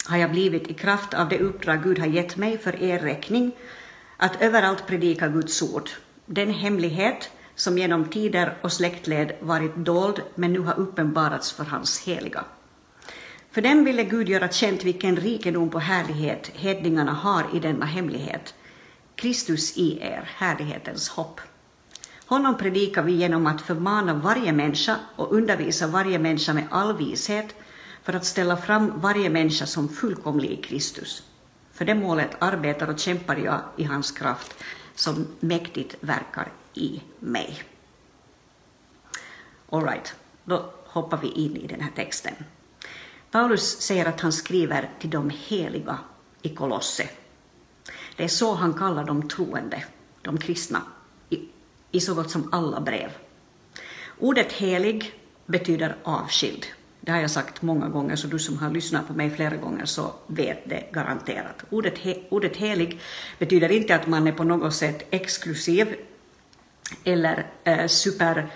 har 0.05 0.17
jag 0.17 0.31
blivit 0.31 0.67
i 0.67 0.73
kraft 0.73 1.13
av 1.13 1.29
det 1.29 1.39
uppdrag 1.39 1.83
Gud 1.83 1.99
har 1.99 2.05
gett 2.05 2.37
mig 2.37 2.57
för 2.57 2.83
er 2.83 2.99
räkning, 2.99 3.51
att 4.17 4.41
överallt 4.41 4.87
predika 4.87 5.27
Guds 5.27 5.61
ord, 5.61 5.89
den 6.25 6.53
hemlighet 6.53 7.29
som 7.55 7.77
genom 7.77 8.05
tider 8.05 8.57
och 8.61 8.71
släktled 8.71 9.31
varit 9.39 9.75
dold 9.75 10.21
men 10.35 10.53
nu 10.53 10.59
har 10.59 10.79
uppenbarats 10.79 11.51
för 11.51 11.63
hans 11.63 12.07
heliga. 12.07 12.45
För 13.51 13.61
dem 13.61 13.83
ville 13.83 14.03
Gud 14.03 14.29
göra 14.29 14.49
känt 14.49 14.83
vilken 14.83 15.15
rikedom 15.15 15.69
på 15.69 15.79
härlighet 15.79 16.47
hedningarna 16.47 17.13
har 17.13 17.45
i 17.53 17.59
denna 17.59 17.85
hemlighet. 17.85 18.53
Kristus 19.15 19.77
i 19.77 19.99
er, 20.01 20.29
härlighetens 20.35 21.09
hopp. 21.09 21.41
Honom 22.25 22.57
predikar 22.57 23.03
vi 23.03 23.11
genom 23.11 23.47
att 23.47 23.61
förmana 23.61 24.13
varje 24.13 24.51
människa 24.51 24.95
och 25.15 25.33
undervisa 25.33 25.87
varje 25.87 26.19
människa 26.19 26.53
med 26.53 26.67
all 26.71 26.97
vishet 26.97 27.55
för 28.03 28.13
att 28.13 28.25
ställa 28.25 28.57
fram 28.57 28.99
varje 28.99 29.29
människa 29.29 29.65
som 29.65 29.89
fullkomlig 29.89 30.51
i 30.51 30.61
Kristus. 30.61 31.23
För 31.73 31.85
det 31.85 31.95
målet 31.95 32.35
arbetar 32.39 32.87
och 32.87 32.99
kämpar 32.99 33.35
jag 33.35 33.61
i 33.77 33.83
hans 33.83 34.11
kraft 34.11 34.55
som 34.95 35.27
mäktigt 35.39 35.95
verkar 35.99 36.51
i 36.73 37.01
mig. 37.19 37.63
All 39.69 39.83
right, 39.83 40.15
då 40.43 40.73
hoppar 40.85 41.17
vi 41.17 41.27
in 41.27 41.55
i 41.55 41.67
den 41.67 41.81
här 41.81 41.91
texten. 41.95 42.33
Paulus 43.31 43.81
säger 43.81 44.05
att 44.05 44.21
han 44.21 44.33
skriver 44.33 44.89
till 44.99 45.09
de 45.09 45.31
heliga 45.47 45.97
i 46.41 46.49
Kolosse. 46.49 47.09
Det 48.15 48.23
är 48.23 48.27
så 48.27 48.53
han 48.53 48.73
kallar 48.73 49.03
de 49.03 49.29
troende, 49.29 49.83
de 50.21 50.37
kristna, 50.37 50.81
i, 51.29 51.39
i 51.91 51.99
så 51.99 52.13
gott 52.13 52.31
som 52.31 52.53
alla 52.53 52.81
brev. 52.81 53.09
Ordet 54.19 54.53
helig 54.53 55.13
betyder 55.45 55.95
avskild. 56.03 56.65
Det 57.01 57.11
har 57.11 57.19
jag 57.19 57.31
sagt 57.31 57.61
många 57.61 57.89
gånger, 57.89 58.15
så 58.15 58.27
du 58.27 58.39
som 58.39 58.57
har 58.57 58.69
lyssnat 58.69 59.07
på 59.07 59.13
mig 59.13 59.29
flera 59.29 59.55
gånger 59.55 59.85
så 59.85 60.13
vet 60.27 60.69
det 60.69 60.83
garanterat. 60.91 61.63
Ordet, 61.69 61.97
he, 61.97 62.15
ordet 62.29 62.57
helig 62.57 62.99
betyder 63.39 63.71
inte 63.71 63.95
att 63.95 64.07
man 64.07 64.27
är 64.27 64.31
på 64.31 64.43
något 64.43 64.75
sätt 64.75 65.07
exklusiv 65.09 65.95
eller 67.03 67.47
eh, 67.63 67.87
super 67.87 68.49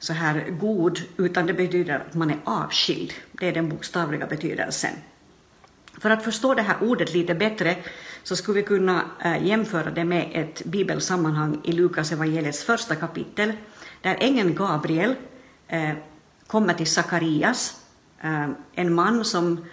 så 0.00 0.12
här 0.12 0.50
god, 0.50 1.00
utan 1.16 1.46
det 1.46 1.52
betyder 1.52 1.94
att 1.94 2.14
man 2.14 2.30
är 2.30 2.38
avskild. 2.44 3.12
Det 3.32 3.48
är 3.48 3.52
den 3.52 3.68
bokstavliga 3.68 4.26
betydelsen. 4.26 4.92
För 5.98 6.10
att 6.10 6.24
förstå 6.24 6.54
det 6.54 6.62
här 6.62 6.76
ordet 6.80 7.14
lite 7.14 7.34
bättre 7.34 7.76
så 8.22 8.36
skulle 8.36 8.60
vi 8.60 8.66
kunna 8.66 9.04
eh, 9.24 9.46
jämföra 9.46 9.90
det 9.90 10.04
med 10.04 10.30
ett 10.32 10.64
bibelsammanhang 10.64 11.60
i 11.64 11.72
Lukas 11.72 12.12
evangeliets 12.12 12.64
första 12.64 12.94
kapitel, 12.94 13.52
där 14.02 14.16
ängeln 14.20 14.54
Gabriel 14.54 15.14
eh, 15.68 15.92
kommer 16.46 16.74
till 16.74 16.86
Sakarias, 16.86 17.80
eh, 18.20 18.48
en 18.74 18.94
man 18.94 19.24
som 19.24 19.64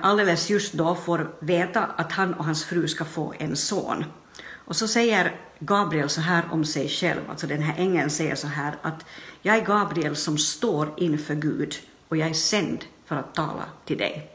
alldeles 0.00 0.50
just 0.50 0.72
då 0.72 0.94
får 0.94 1.30
veta 1.40 1.84
att 1.84 2.12
han 2.12 2.34
och 2.34 2.44
hans 2.44 2.64
fru 2.64 2.88
ska 2.88 3.04
få 3.04 3.34
en 3.38 3.56
son. 3.56 4.04
Och 4.52 4.76
så 4.76 4.88
säger 4.88 5.32
Gabriel 5.58 6.08
så 6.08 6.20
här 6.20 6.44
om 6.50 6.64
sig 6.64 6.88
själv, 6.88 7.20
alltså 7.30 7.46
den 7.46 7.62
här 7.62 7.74
ängeln 7.78 8.10
säger 8.10 8.34
så 8.34 8.46
här 8.46 8.74
att 8.82 9.04
jag 9.42 9.56
är 9.56 9.64
Gabriel 9.64 10.16
som 10.16 10.38
står 10.38 10.94
inför 10.96 11.34
Gud 11.34 11.74
och 12.08 12.16
jag 12.16 12.28
är 12.28 12.34
sänd 12.34 12.84
för 13.04 13.16
att 13.16 13.34
tala 13.34 13.64
till 13.84 13.98
dig. 13.98 14.30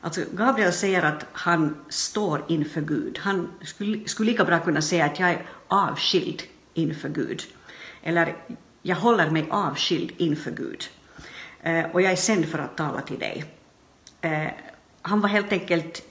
Alltså 0.00 0.20
Gabriel 0.32 0.72
säger 0.72 1.02
att 1.02 1.26
han 1.32 1.76
står 1.88 2.44
inför 2.48 2.80
Gud. 2.80 3.18
Han 3.18 3.48
skulle, 3.62 4.08
skulle 4.08 4.30
lika 4.30 4.44
bra 4.44 4.58
kunna 4.58 4.82
säga 4.82 5.04
att 5.04 5.20
jag 5.20 5.30
är 5.30 5.46
avskild 5.68 6.42
inför 6.74 7.08
Gud. 7.08 7.42
Eller 8.02 8.36
jag 8.82 8.96
håller 8.96 9.30
mig 9.30 9.46
avskild 9.50 10.12
inför 10.16 10.50
Gud. 10.50 10.84
Eh, 11.62 11.84
och 11.92 12.02
jag 12.02 12.12
är 12.12 12.16
sänd 12.16 12.46
för 12.46 12.58
att 12.58 12.76
tala 12.76 13.00
till 13.00 13.18
dig. 13.18 13.44
Eh, 14.20 14.46
han 15.02 15.20
var 15.20 15.28
helt 15.28 15.52
enkelt 15.52 16.02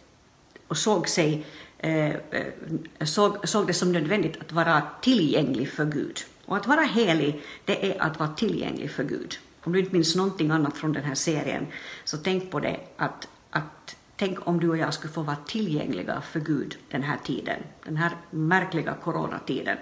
och 0.68 0.78
såg 0.78 1.10
sig 1.10 1.46
Eh, 1.82 2.10
eh, 2.10 2.54
såg, 3.02 3.48
såg 3.48 3.68
det 3.68 3.74
som 3.74 3.92
nödvändigt 3.92 4.38
att 4.42 4.52
vara 4.52 4.82
tillgänglig 5.02 5.72
för 5.72 5.86
Gud. 5.86 6.20
Och 6.46 6.58
att 6.58 6.68
vara 6.68 6.82
helig, 6.82 7.42
det 7.66 7.92
är 7.92 8.02
att 8.02 8.20
vara 8.20 8.30
tillgänglig 8.30 8.92
för 8.92 9.04
Gud. 9.04 9.38
Om 9.64 9.74
du 9.74 9.80
inte 9.80 9.94
minns 9.94 10.16
någonting 10.16 10.52
annat 10.52 10.78
från 10.78 10.94
den 10.94 11.04
här 11.04 11.16
serien, 11.16 11.68
så 12.04 12.18
tänk 12.18 12.52
på 12.52 12.60
det 12.60 12.80
att, 12.98 13.28
att 13.50 13.96
tänk 14.16 14.48
om 14.48 14.60
du 14.60 14.70
och 14.70 14.78
jag 14.78 14.94
skulle 14.94 15.14
få 15.14 15.22
vara 15.22 15.38
tillgängliga 15.48 16.22
för 16.22 16.40
Gud 16.40 16.78
den 16.92 17.04
här 17.04 17.18
tiden, 17.24 17.60
den 17.86 17.98
här 17.98 18.12
märkliga 18.30 18.94
coronatiden. 18.94 19.78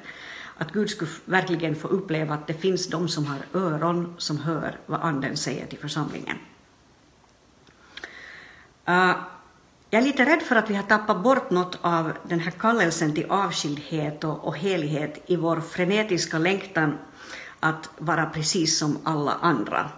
Att 0.57 0.71
Gud 0.71 0.89
skulle 0.89 1.11
verkligen 1.25 1.75
få 1.75 1.87
uppleva 1.87 2.33
att 2.33 2.47
det 2.47 2.53
finns 2.53 2.87
de 2.87 3.07
som 3.07 3.25
har 3.25 3.37
öron 3.53 4.15
som 4.17 4.37
hör 4.37 4.79
vad 4.85 5.01
Anden 5.01 5.37
säger 5.37 5.65
till 5.65 5.79
församlingen. 5.79 6.37
Uh, 8.89 9.15
jag 9.89 10.01
är 10.01 10.05
lite 10.05 10.25
rädd 10.25 10.41
för 10.41 10.55
att 10.55 10.69
vi 10.69 10.75
har 10.75 10.83
tappat 10.83 11.23
bort 11.23 11.49
något 11.49 11.79
av 11.81 12.11
den 12.23 12.39
här 12.39 12.51
kallelsen 12.51 13.13
till 13.13 13.25
avskildhet 13.29 14.23
och, 14.23 14.47
och 14.47 14.57
helighet 14.57 15.23
i 15.25 15.35
vår 15.35 15.61
frenetiska 15.61 16.37
längtan 16.37 16.97
att 17.59 17.89
vara 17.97 18.25
precis 18.25 18.77
som 18.77 18.97
alla 19.03 19.31
andra. 19.41 19.89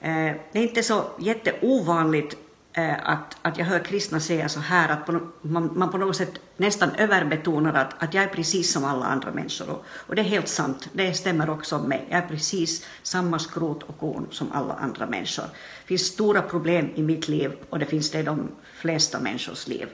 Eh, 0.00 0.32
det 0.52 0.58
är 0.58 0.62
inte 0.62 0.82
så 0.82 1.04
jätteovanligt 1.18 2.36
Eh, 2.78 3.10
att, 3.10 3.36
att 3.42 3.58
jag 3.58 3.64
hör 3.64 3.78
kristna 3.78 4.20
säga 4.20 4.48
så 4.48 4.60
här 4.60 4.88
att 4.88 5.06
på, 5.06 5.20
man, 5.42 5.70
man, 5.74 5.90
på 5.90 5.98
något 5.98 6.16
sätt 6.16 6.32
nästan 6.56 6.90
överbetonar 6.90 7.74
att, 7.74 8.02
att 8.02 8.14
jag 8.14 8.24
är 8.24 8.28
precis 8.28 8.72
som 8.72 8.84
alla 8.84 9.06
andra 9.06 9.32
människor. 9.32 9.70
Och, 9.70 9.84
och 9.88 10.14
det 10.14 10.22
är 10.22 10.24
helt 10.24 10.48
sant, 10.48 10.88
det 10.92 11.14
stämmer 11.14 11.50
också 11.50 11.76
om 11.76 11.82
mig. 11.82 12.06
Jag 12.10 12.18
är 12.18 12.28
precis 12.28 12.86
samma 13.02 13.38
skrot 13.38 13.82
och 13.82 13.98
korn 13.98 14.26
som 14.30 14.52
alla 14.52 14.74
andra 14.74 15.06
människor. 15.06 15.44
Det 15.44 15.86
finns 15.86 16.02
stora 16.02 16.42
problem 16.42 16.90
i 16.94 17.02
mitt 17.02 17.28
liv 17.28 17.52
och 17.70 17.78
det 17.78 17.86
finns 17.86 18.10
det 18.10 18.18
i 18.18 18.22
de 18.22 18.48
flesta 18.74 19.20
människors 19.20 19.66
liv. 19.66 19.88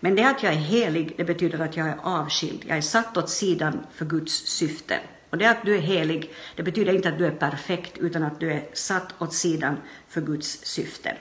Men 0.00 0.14
det 0.14 0.24
att 0.24 0.42
jag 0.42 0.52
är 0.52 0.56
helig, 0.56 1.14
det 1.16 1.24
betyder 1.24 1.58
att 1.58 1.76
jag 1.76 1.88
är 1.88 1.96
avskild. 2.02 2.64
Jag 2.66 2.76
är 2.76 2.82
satt 2.82 3.16
åt 3.16 3.30
sidan 3.30 3.86
för 3.94 4.04
Guds 4.04 4.32
syfte. 4.32 5.00
Och 5.30 5.38
det 5.38 5.50
att 5.50 5.64
du 5.64 5.74
är 5.74 5.80
helig, 5.80 6.34
det 6.56 6.62
betyder 6.62 6.94
inte 6.94 7.08
att 7.08 7.18
du 7.18 7.26
är 7.26 7.30
perfekt, 7.30 7.98
utan 7.98 8.22
att 8.22 8.40
du 8.40 8.52
är 8.52 8.64
satt 8.72 9.14
åt 9.18 9.34
sidan 9.34 9.76
för 10.08 10.20
Guds 10.20 10.66
syfte. 10.66 11.16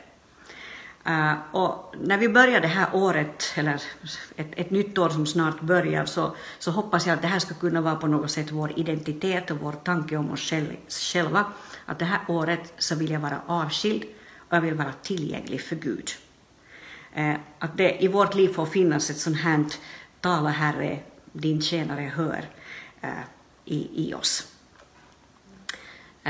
Uh, 1.07 1.33
och 1.51 1.95
när 2.01 2.17
vi 2.17 2.29
börjar 2.29 2.61
det 2.61 2.67
här 2.67 2.87
året, 2.93 3.53
eller 3.55 3.81
ett, 4.35 4.47
ett 4.55 4.71
nytt 4.71 4.97
år 4.97 5.09
som 5.09 5.25
snart 5.25 5.61
börjar, 5.61 6.05
så, 6.05 6.35
så 6.59 6.71
hoppas 6.71 7.07
jag 7.07 7.13
att 7.13 7.21
det 7.21 7.27
här 7.27 7.39
ska 7.39 7.53
kunna 7.53 7.81
vara 7.81 7.95
på 7.95 8.07
något 8.07 8.31
sätt 8.31 8.51
vår 8.51 8.79
identitet 8.79 9.51
och 9.51 9.57
vår 9.57 9.71
tanke 9.71 10.17
om 10.17 10.31
oss 10.31 10.53
själva. 10.89 11.45
Att 11.85 11.99
det 11.99 12.05
här 12.05 12.19
året 12.27 12.73
så 12.77 12.95
vill 12.95 13.11
jag 13.11 13.19
vara 13.19 13.41
avskild 13.47 14.03
och 14.49 14.57
jag 14.57 14.61
vill 14.61 14.73
vara 14.73 14.93
tillgänglig 15.01 15.61
för 15.61 15.75
Gud. 15.75 16.09
Uh, 17.17 17.35
att 17.59 17.77
det 17.77 18.03
i 18.03 18.07
vårt 18.07 18.35
liv 18.35 18.53
får 18.53 18.65
finnas 18.65 19.09
ett 19.09 19.19
sånt 19.19 19.37
här 19.37 19.65
tala 20.21 20.49
Herre, 20.49 20.99
din 21.31 21.61
tjänare 21.61 22.11
hör. 22.15 22.45
Uh, 23.03 23.09
i, 23.65 24.09
i 24.09 24.13
oss. 24.13 24.51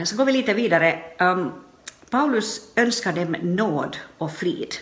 Så 0.03 0.15
går 0.15 0.25
vi 0.25 0.31
lite 0.31 0.53
vidare. 0.53 0.99
Um, 1.19 1.51
Paulus 2.15 2.61
önskar 2.75 3.13
dem 3.13 3.35
nåd 3.41 3.97
och 4.17 4.31
frid. 4.31 4.75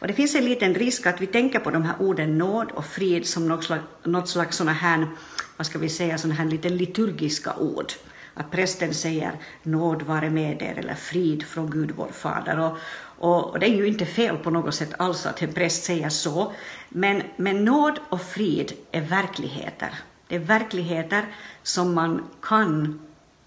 Och 0.00 0.06
det 0.06 0.12
finns 0.12 0.34
en 0.34 0.44
liten 0.44 0.74
risk 0.74 1.06
att 1.06 1.20
vi 1.20 1.26
tänker 1.26 1.58
på 1.58 1.70
de 1.70 1.82
här 1.82 1.94
orden 2.00 2.38
nåd 2.38 2.70
och 2.70 2.84
frid 2.84 3.26
som 3.26 3.48
något 3.48 3.64
slags, 3.64 3.84
något 4.04 4.28
slags 4.28 4.56
såna 4.56 4.72
här, 4.72 5.08
vad 5.56 5.66
ska 5.66 5.78
vi 5.78 5.88
säga, 5.88 6.18
såna 6.18 6.34
här 6.34 6.44
lite 6.44 6.68
liturgiska 6.68 7.56
ord. 7.56 7.92
Att 8.34 8.50
prästen 8.50 8.94
säger 8.94 9.32
nåd 9.62 10.02
vare 10.02 10.30
med 10.30 10.62
er 10.62 10.78
eller 10.78 10.94
frid 10.94 11.42
från 11.42 11.70
Gud 11.70 11.90
vår 11.96 12.08
Fader. 12.12 12.58
Och, 12.60 12.78
och, 13.18 13.50
och, 13.50 13.58
det 13.58 13.66
är 13.66 13.74
ju 13.76 13.86
inte 13.86 14.06
fel 14.06 14.36
på 14.36 14.50
något 14.50 14.74
sätt 14.74 14.94
alls 14.98 15.26
att 15.26 15.42
en 15.42 15.52
präst 15.52 15.84
säger 15.84 16.08
så. 16.08 16.52
Men, 16.88 17.22
men 17.36 17.64
nåd 17.64 17.98
och 18.08 18.22
frid 18.22 18.72
är 18.90 19.00
verkligheter. 19.00 19.94
Det 20.28 20.36
är 20.36 20.40
verkligheter 20.40 21.24
som 21.62 21.94
man 21.94 22.24
kan 22.42 23.00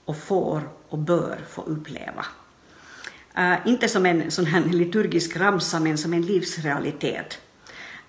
och 0.05 0.17
får 0.17 0.69
och 0.89 0.97
bör 0.97 1.39
få 1.49 1.61
uppleva. 1.61 2.25
Uh, 3.37 3.67
inte 3.67 3.87
som 3.87 4.05
en 4.05 4.31
sån 4.31 4.45
här 4.45 4.61
liturgisk 4.61 5.37
ramsa, 5.37 5.79
men 5.79 5.97
som 5.97 6.13
en 6.13 6.21
livsrealitet. 6.21 7.39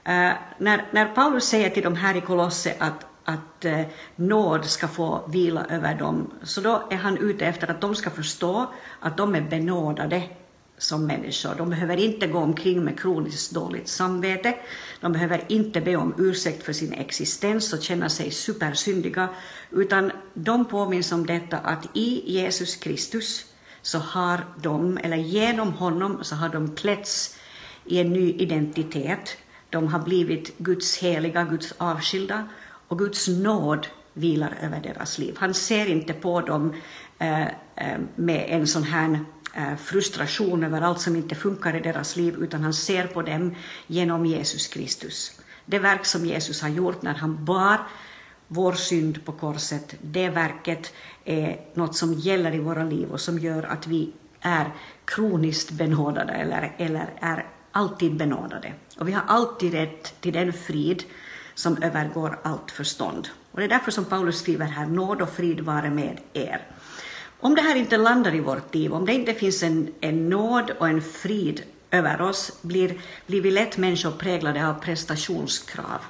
Uh, 0.08 0.32
när, 0.58 0.87
när 0.92 1.14
Paulus 1.14 1.44
säger 1.44 1.70
till 1.70 1.82
de 1.82 1.96
här 1.96 2.16
i 2.16 2.20
Kolosse 2.20 2.74
att, 2.78 3.06
att 3.24 3.64
uh, 3.64 3.80
nåd 4.16 4.64
ska 4.64 4.88
få 4.88 5.28
vila 5.28 5.66
över 5.70 5.94
dem, 5.94 6.30
så 6.42 6.60
då 6.60 6.82
är 6.90 6.96
han 6.96 7.18
ute 7.18 7.46
efter 7.46 7.70
att 7.70 7.80
de 7.80 7.94
ska 7.94 8.10
förstå 8.10 8.66
att 9.00 9.16
de 9.16 9.34
är 9.34 9.40
benådade 9.40 10.22
som 10.78 11.06
människor. 11.06 11.54
De 11.58 11.70
behöver 11.70 11.96
inte 11.96 12.26
gå 12.26 12.38
omkring 12.38 12.84
med 12.84 13.00
kroniskt 13.00 13.52
dåligt 13.52 13.88
samvete. 13.88 14.54
De 15.00 15.12
behöver 15.12 15.44
inte 15.48 15.80
be 15.80 15.96
om 15.96 16.14
ursäkt 16.18 16.62
för 16.62 16.72
sin 16.72 16.92
existens 16.92 17.72
och 17.72 17.82
känna 17.82 18.08
sig 18.08 18.30
supersyndiga, 18.30 19.28
utan 19.70 20.12
de 20.34 20.64
påminns 20.64 21.12
om 21.12 21.26
detta 21.26 21.58
att 21.58 21.87
i 21.92 22.32
Jesus 22.32 22.76
Kristus 22.76 23.53
så 23.85 23.99
har 23.99 24.44
de, 24.62 24.99
eller 24.99 25.16
genom 25.16 25.73
honom, 25.73 26.18
så 26.23 26.35
har 26.35 26.49
de 26.49 26.75
klätts 26.75 27.37
i 27.85 27.99
en 27.99 28.12
ny 28.12 28.33
identitet. 28.33 29.37
De 29.70 29.88
har 29.88 29.99
blivit 29.99 30.59
Guds 30.59 30.99
heliga, 30.99 31.44
Guds 31.44 31.75
avskilda 31.79 32.49
och 32.88 32.99
Guds 32.99 33.29
nåd 33.29 33.87
vilar 34.12 34.57
över 34.62 34.81
deras 34.81 35.18
liv. 35.18 35.37
Han 35.38 35.55
ser 35.55 35.87
inte 35.87 36.12
på 36.12 36.40
dem 36.40 36.75
eh, 37.18 37.42
eh 37.42 37.99
med 38.16 38.47
en 38.49 38.66
sån 38.66 38.83
här 38.83 39.20
eh, 39.55 39.77
frustration 39.77 40.64
över 40.64 40.81
allt 40.81 41.01
som 41.01 41.16
inte 41.16 41.35
funkar 41.35 41.77
i 41.77 41.81
deras 41.81 42.16
liv, 42.16 42.35
utan 42.40 42.62
han 42.62 42.75
ser 42.75 43.07
på 43.07 43.23
dem 43.23 43.55
genom 43.87 44.27
Jesus 44.27 44.68
Kristus. 44.68 45.40
Det 45.66 45.79
verk 45.79 46.05
som 46.07 46.27
Jesus 46.27 46.62
har 46.62 46.68
gjort 46.68 47.03
när 47.03 47.14
han 47.14 47.44
bar 47.44 47.81
vår 48.48 48.72
synd 48.72 49.24
på 49.24 49.33
korset, 49.33 49.94
det 50.00 50.28
verket 50.28 50.92
är 51.24 51.61
något 51.74 51.96
som 51.96 52.12
gäller 52.12 52.54
i 52.54 52.59
våra 52.59 52.85
liv 52.85 53.11
och 53.11 53.20
som 53.20 53.38
gör 53.38 53.62
att 53.62 53.87
vi 53.87 54.12
är 54.40 54.72
kroniskt 55.04 55.70
benådade 55.70 56.33
eller, 56.33 56.74
eller 56.78 57.11
är 57.20 57.46
alltid 57.72 58.16
benådade. 58.16 58.72
Och 58.98 59.09
vi 59.09 59.12
har 59.12 59.22
alltid 59.26 59.72
rätt 59.72 60.20
till 60.20 60.33
den 60.33 60.52
frid 60.52 61.02
som 61.54 61.83
övergår 61.83 62.38
allt 62.42 62.70
förstånd. 62.70 63.28
Och 63.50 63.59
det 63.59 63.64
är 63.64 63.68
därför 63.68 63.90
som 63.90 64.04
Paulus 64.04 64.38
skriver 64.38 64.66
här, 64.66 64.87
nåd 64.87 65.22
och 65.22 65.30
frid 65.30 65.61
vare 65.61 65.90
med 65.90 66.20
er. 66.33 66.66
Om 67.40 67.54
det 67.54 67.62
här 67.62 67.76
inte 67.76 67.96
landar 67.96 68.35
i 68.35 68.40
vårt 68.40 68.74
liv, 68.74 68.92
om 68.92 69.07
det 69.07 69.12
inte 69.12 69.35
finns 69.35 69.62
en, 69.62 69.94
en 70.00 70.28
nåd 70.28 70.70
och 70.70 70.88
en 70.88 71.02
frid 71.02 71.62
över 71.90 72.20
oss, 72.20 72.62
blir, 72.62 73.00
blir 73.26 73.40
vi 73.40 73.50
lätt 73.50 73.76
människor 73.76 74.11
präglade 74.11 74.68
av 74.68 74.74
prestationskrav. 74.74 76.00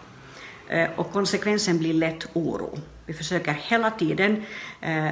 Eh, 0.68 0.90
och 0.96 1.12
konsekvensen 1.12 1.78
blir 1.78 1.94
lätt 1.94 2.26
oro. 2.32 2.78
Vi 3.06 3.14
försöker 3.14 3.52
hela 3.52 3.90
tiden 3.90 4.42
eh, 4.80 5.08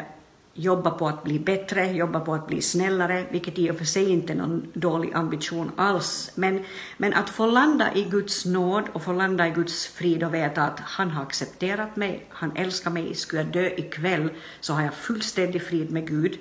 jobba 0.54 0.90
på 0.90 1.08
att 1.08 1.24
bli 1.24 1.38
bättre, 1.38 1.92
jobba 1.92 2.20
på 2.20 2.34
att 2.34 2.46
bli 2.46 2.62
snällare, 2.62 3.26
vilket 3.30 3.58
i 3.58 3.70
och 3.70 3.76
för 3.76 3.84
sig 3.84 4.10
inte 4.10 4.32
är 4.32 4.36
någon 4.36 4.70
dålig 4.74 5.12
ambition 5.14 5.70
alls. 5.76 6.30
Men, 6.34 6.64
men 6.96 7.14
att 7.14 7.30
få 7.30 7.46
landa 7.46 7.94
i 7.94 8.04
Guds 8.04 8.44
nåd 8.44 8.84
och 8.92 9.02
få 9.02 9.12
landa 9.12 9.48
i 9.48 9.50
Guds 9.50 9.86
frid 9.86 10.24
och 10.24 10.34
veta 10.34 10.62
att 10.62 10.80
han 10.80 11.10
har 11.10 11.22
accepterat 11.22 11.96
mig, 11.96 12.26
han 12.28 12.56
älskar 12.56 12.90
mig, 12.90 13.14
skulle 13.14 13.42
jag 13.42 13.52
dö 13.52 13.66
ikväll 13.66 14.28
så 14.60 14.72
har 14.72 14.82
jag 14.82 14.94
fullständig 14.94 15.62
frid 15.62 15.90
med 15.90 16.08
Gud 16.08 16.38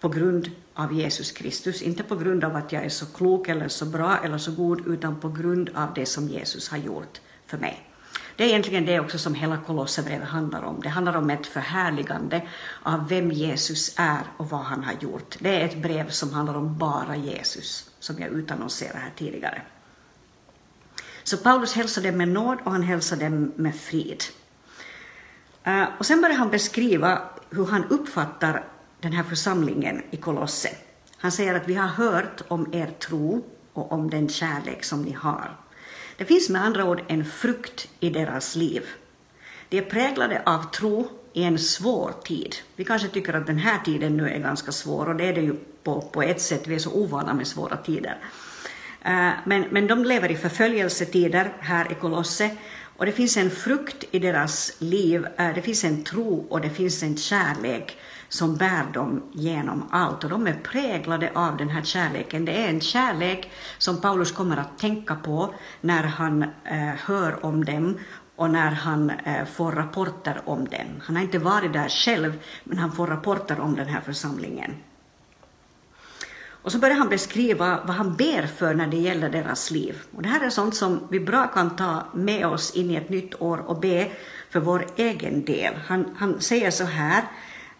på 0.00 0.08
grund 0.08 0.50
av 0.74 0.92
Jesus 0.92 1.32
Kristus, 1.32 1.82
inte 1.82 2.02
på 2.02 2.16
grund 2.16 2.44
av 2.44 2.56
att 2.56 2.72
jag 2.72 2.84
är 2.84 2.88
så 2.88 3.06
klok 3.06 3.48
eller 3.48 3.68
så 3.68 3.86
bra 3.86 4.18
eller 4.24 4.38
så 4.38 4.52
god, 4.52 4.86
utan 4.86 5.20
på 5.20 5.28
grund 5.28 5.70
av 5.74 5.94
det 5.94 6.06
som 6.06 6.28
Jesus 6.28 6.68
har 6.68 6.78
gjort 6.78 7.20
för 7.46 7.58
mig. 7.58 7.91
Det 8.42 8.46
är 8.46 8.50
egentligen 8.50 8.86
det 8.86 9.00
också 9.00 9.18
som 9.18 9.34
hela 9.34 9.58
Kolosserbrevet 9.66 10.28
handlar 10.28 10.62
om. 10.62 10.80
Det 10.80 10.88
handlar 10.88 11.16
om 11.16 11.30
ett 11.30 11.46
förhärligande 11.46 12.42
av 12.82 13.08
vem 13.08 13.32
Jesus 13.32 13.94
är 13.96 14.20
och 14.36 14.50
vad 14.50 14.60
han 14.60 14.84
har 14.84 14.92
gjort. 15.00 15.36
Det 15.38 15.60
är 15.60 15.64
ett 15.64 15.82
brev 15.82 16.10
som 16.10 16.32
handlar 16.32 16.54
om 16.54 16.78
bara 16.78 17.16
Jesus, 17.16 17.90
som 18.00 18.18
jag 18.18 18.28
utannonserade 18.28 18.98
här 18.98 19.12
tidigare. 19.16 19.62
Så 21.22 21.36
Paulus 21.36 21.74
hälsar 21.74 22.02
dem 22.02 22.16
med 22.16 22.28
nåd 22.28 22.58
och 22.64 22.72
han 22.72 22.82
hälsar 22.82 23.16
dem 23.16 23.52
med 23.56 23.76
frid. 23.76 24.22
Eh, 25.64 25.84
och 25.98 26.06
sen 26.06 26.20
börjar 26.20 26.36
han 26.36 26.50
beskriva 26.50 27.22
hur 27.50 27.66
han 27.66 27.84
uppfattar 27.84 28.64
den 29.00 29.12
här 29.12 29.24
församlingen 29.24 30.02
i 30.10 30.16
Kolosse. 30.16 30.68
Han 31.16 31.32
säger 31.32 31.54
att 31.54 31.68
vi 31.68 31.74
har 31.74 31.88
hört 31.88 32.42
om 32.48 32.74
er 32.74 32.86
tro 32.86 33.44
och 33.72 33.92
om 33.92 34.10
den 34.10 34.28
kärlek 34.28 34.84
som 34.84 35.02
ni 35.02 35.12
har. 35.12 35.61
Det 36.22 36.26
finns 36.26 36.48
med 36.48 36.64
andra 36.64 36.84
ord 36.84 37.02
en 37.08 37.24
frukt 37.24 37.88
i 38.00 38.10
deras 38.10 38.56
liv. 38.56 38.82
De 39.68 39.78
är 39.78 39.82
präglade 39.82 40.42
av 40.46 40.70
tro 40.70 41.10
i 41.32 41.42
en 41.42 41.58
svår 41.58 42.12
tid. 42.24 42.56
Vi 42.76 42.84
kanske 42.84 43.08
tycker 43.08 43.34
att 43.34 43.46
den 43.46 43.58
här 43.58 43.78
tiden 43.78 44.16
nu 44.16 44.28
är 44.28 44.38
ganska 44.38 44.72
svår 44.72 45.08
och 45.08 45.16
det 45.16 45.24
är 45.24 45.34
det 45.34 45.40
ju 45.40 45.54
på, 45.82 46.00
på 46.00 46.22
ett 46.22 46.40
sätt, 46.40 46.66
vi 46.66 46.74
är 46.74 46.78
så 46.78 46.92
ovana 46.92 47.34
med 47.34 47.46
svåra 47.46 47.76
tider. 47.76 48.18
Eh, 49.04 49.30
men, 49.44 49.64
men 49.70 49.86
de 49.86 50.04
lever 50.04 50.30
i 50.30 50.36
förföljelsetider 50.36 51.52
här 51.60 51.92
i 51.92 51.94
Kolosse 51.94 52.50
och 52.96 53.06
det 53.06 53.12
finns 53.12 53.36
en 53.36 53.50
frukt 53.50 54.04
i 54.10 54.18
deras 54.18 54.76
liv, 54.78 55.26
eh, 55.38 55.54
det 55.54 55.62
finns 55.62 55.84
en 55.84 56.04
tro 56.04 56.46
och 56.48 56.60
det 56.60 56.70
finns 56.70 57.02
en 57.02 57.16
kärlek 57.16 57.98
som 58.32 58.56
bär 58.56 58.84
dem 58.92 59.22
genom 59.32 59.88
allt 59.90 60.24
och 60.24 60.30
de 60.30 60.46
är 60.46 60.54
präglade 60.54 61.30
av 61.34 61.56
den 61.56 61.68
här 61.68 61.82
kärleken. 61.82 62.44
Det 62.44 62.64
är 62.64 62.68
en 62.68 62.80
kärlek 62.80 63.50
som 63.78 64.00
Paulus 64.00 64.32
kommer 64.32 64.56
att 64.56 64.78
tänka 64.78 65.14
på 65.14 65.54
när 65.80 66.02
han 66.02 66.42
eh, 66.42 66.94
hör 67.04 67.44
om 67.44 67.64
dem 67.64 67.98
och 68.36 68.50
när 68.50 68.70
han 68.70 69.10
eh, 69.10 69.44
får 69.44 69.72
rapporter 69.72 70.40
om 70.44 70.68
den. 70.68 71.02
Han 71.02 71.16
har 71.16 71.22
inte 71.22 71.38
varit 71.38 71.72
där 71.72 71.88
själv, 71.88 72.42
men 72.64 72.78
han 72.78 72.92
får 72.92 73.06
rapporter 73.06 73.60
om 73.60 73.74
den 73.74 73.86
här 73.86 74.00
församlingen. 74.00 74.74
Och 76.48 76.72
så 76.72 76.78
börjar 76.78 76.96
han 76.96 77.08
beskriva 77.08 77.80
vad 77.84 77.96
han 77.96 78.16
ber 78.16 78.46
för 78.46 78.74
när 78.74 78.86
det 78.86 78.96
gäller 78.96 79.30
deras 79.30 79.70
liv. 79.70 80.02
Och 80.16 80.22
det 80.22 80.28
här 80.28 80.46
är 80.46 80.50
sånt 80.50 80.74
som 80.74 81.00
vi 81.10 81.20
bra 81.20 81.46
kan 81.46 81.76
ta 81.76 82.02
med 82.14 82.46
oss 82.46 82.70
in 82.70 82.90
i 82.90 82.94
ett 82.94 83.08
nytt 83.08 83.42
år 83.42 83.58
och 83.58 83.80
be 83.80 84.08
för 84.50 84.60
vår 84.60 84.86
egen 84.96 85.44
del. 85.44 85.74
Han, 85.86 86.16
han 86.18 86.40
säger 86.40 86.70
så 86.70 86.84
här, 86.84 87.24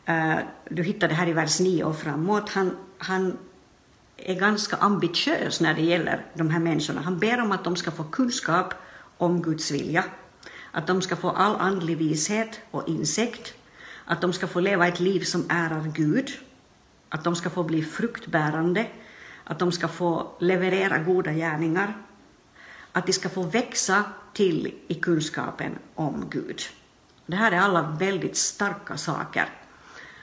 uh, 0.08 0.38
du 0.70 0.82
hittar 0.82 1.08
det 1.08 1.14
här 1.14 1.28
i 1.28 1.32
vers 1.32 1.60
9 1.60 1.84
och 1.84 1.98
framåt, 1.98 2.50
han, 2.50 2.76
han 2.98 3.38
är 4.16 4.34
ganska 4.34 4.76
ambitiös 4.76 5.60
när 5.60 5.74
det 5.74 5.82
gäller 5.82 6.26
de 6.34 6.50
här 6.50 6.60
människorna. 6.60 7.00
Han 7.00 7.18
ber 7.18 7.40
om 7.40 7.52
att 7.52 7.64
de 7.64 7.76
ska 7.76 7.90
få 7.90 8.04
kunskap 8.04 8.74
om 9.18 9.42
Guds 9.42 9.70
vilja, 9.70 10.04
att 10.70 10.86
de 10.86 11.02
ska 11.02 11.16
få 11.16 11.30
all 11.30 11.56
andlig 11.56 11.96
vishet 11.98 12.60
och 12.70 12.88
insikt, 12.88 13.54
att 14.04 14.20
de 14.20 14.32
ska 14.32 14.46
få 14.46 14.60
leva 14.60 14.88
ett 14.88 15.00
liv 15.00 15.20
som 15.20 15.44
ärar 15.48 15.92
Gud, 15.94 16.30
att 17.08 17.24
de 17.24 17.36
ska 17.36 17.50
få 17.50 17.62
bli 17.62 17.82
fruktbärande, 17.82 18.86
att 19.44 19.58
de 19.58 19.72
ska 19.72 19.88
få 19.88 20.30
leverera 20.38 20.98
goda 20.98 21.32
gärningar, 21.32 21.96
att 22.92 23.06
de 23.06 23.12
ska 23.12 23.28
få 23.28 23.42
växa 23.42 24.04
till 24.32 24.74
i 24.88 24.94
kunskapen 24.94 25.78
om 25.94 26.24
Gud. 26.30 26.60
Det 27.26 27.36
här 27.36 27.52
är 27.52 27.58
alla 27.58 27.82
väldigt 27.82 28.36
starka 28.36 28.96
saker. 28.96 29.48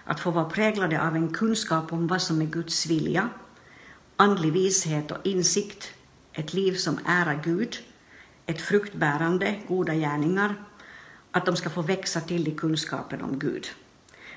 Att 0.10 0.19
få 0.19 0.32
vara 0.32 0.45
präglade 0.45 1.02
av 1.02 1.15
en 1.15 1.34
kunskap 1.34 1.93
om 1.93 2.08
vad 2.08 2.22
som 2.22 2.41
är 2.41 2.45
Guds 2.45 2.86
vilja, 2.86 3.30
andlig 4.15 4.54
vishet 4.54 5.12
och 5.12 5.17
insikt, 5.24 5.93
ett 6.34 6.54
liv 6.54 6.74
som 6.74 7.00
ärar 7.06 7.41
Gud, 7.43 7.78
ett 8.45 8.62
fruktbärande, 8.62 9.56
goda 9.67 9.93
gärningar, 9.93 10.56
att 11.32 11.45
de 11.45 11.56
ska 11.56 11.69
få 11.69 11.82
växa 11.82 12.22
till 12.22 12.48
i 12.48 12.52
kunskapen 12.52 13.22
om 13.22 13.39
Gud. 13.39 13.67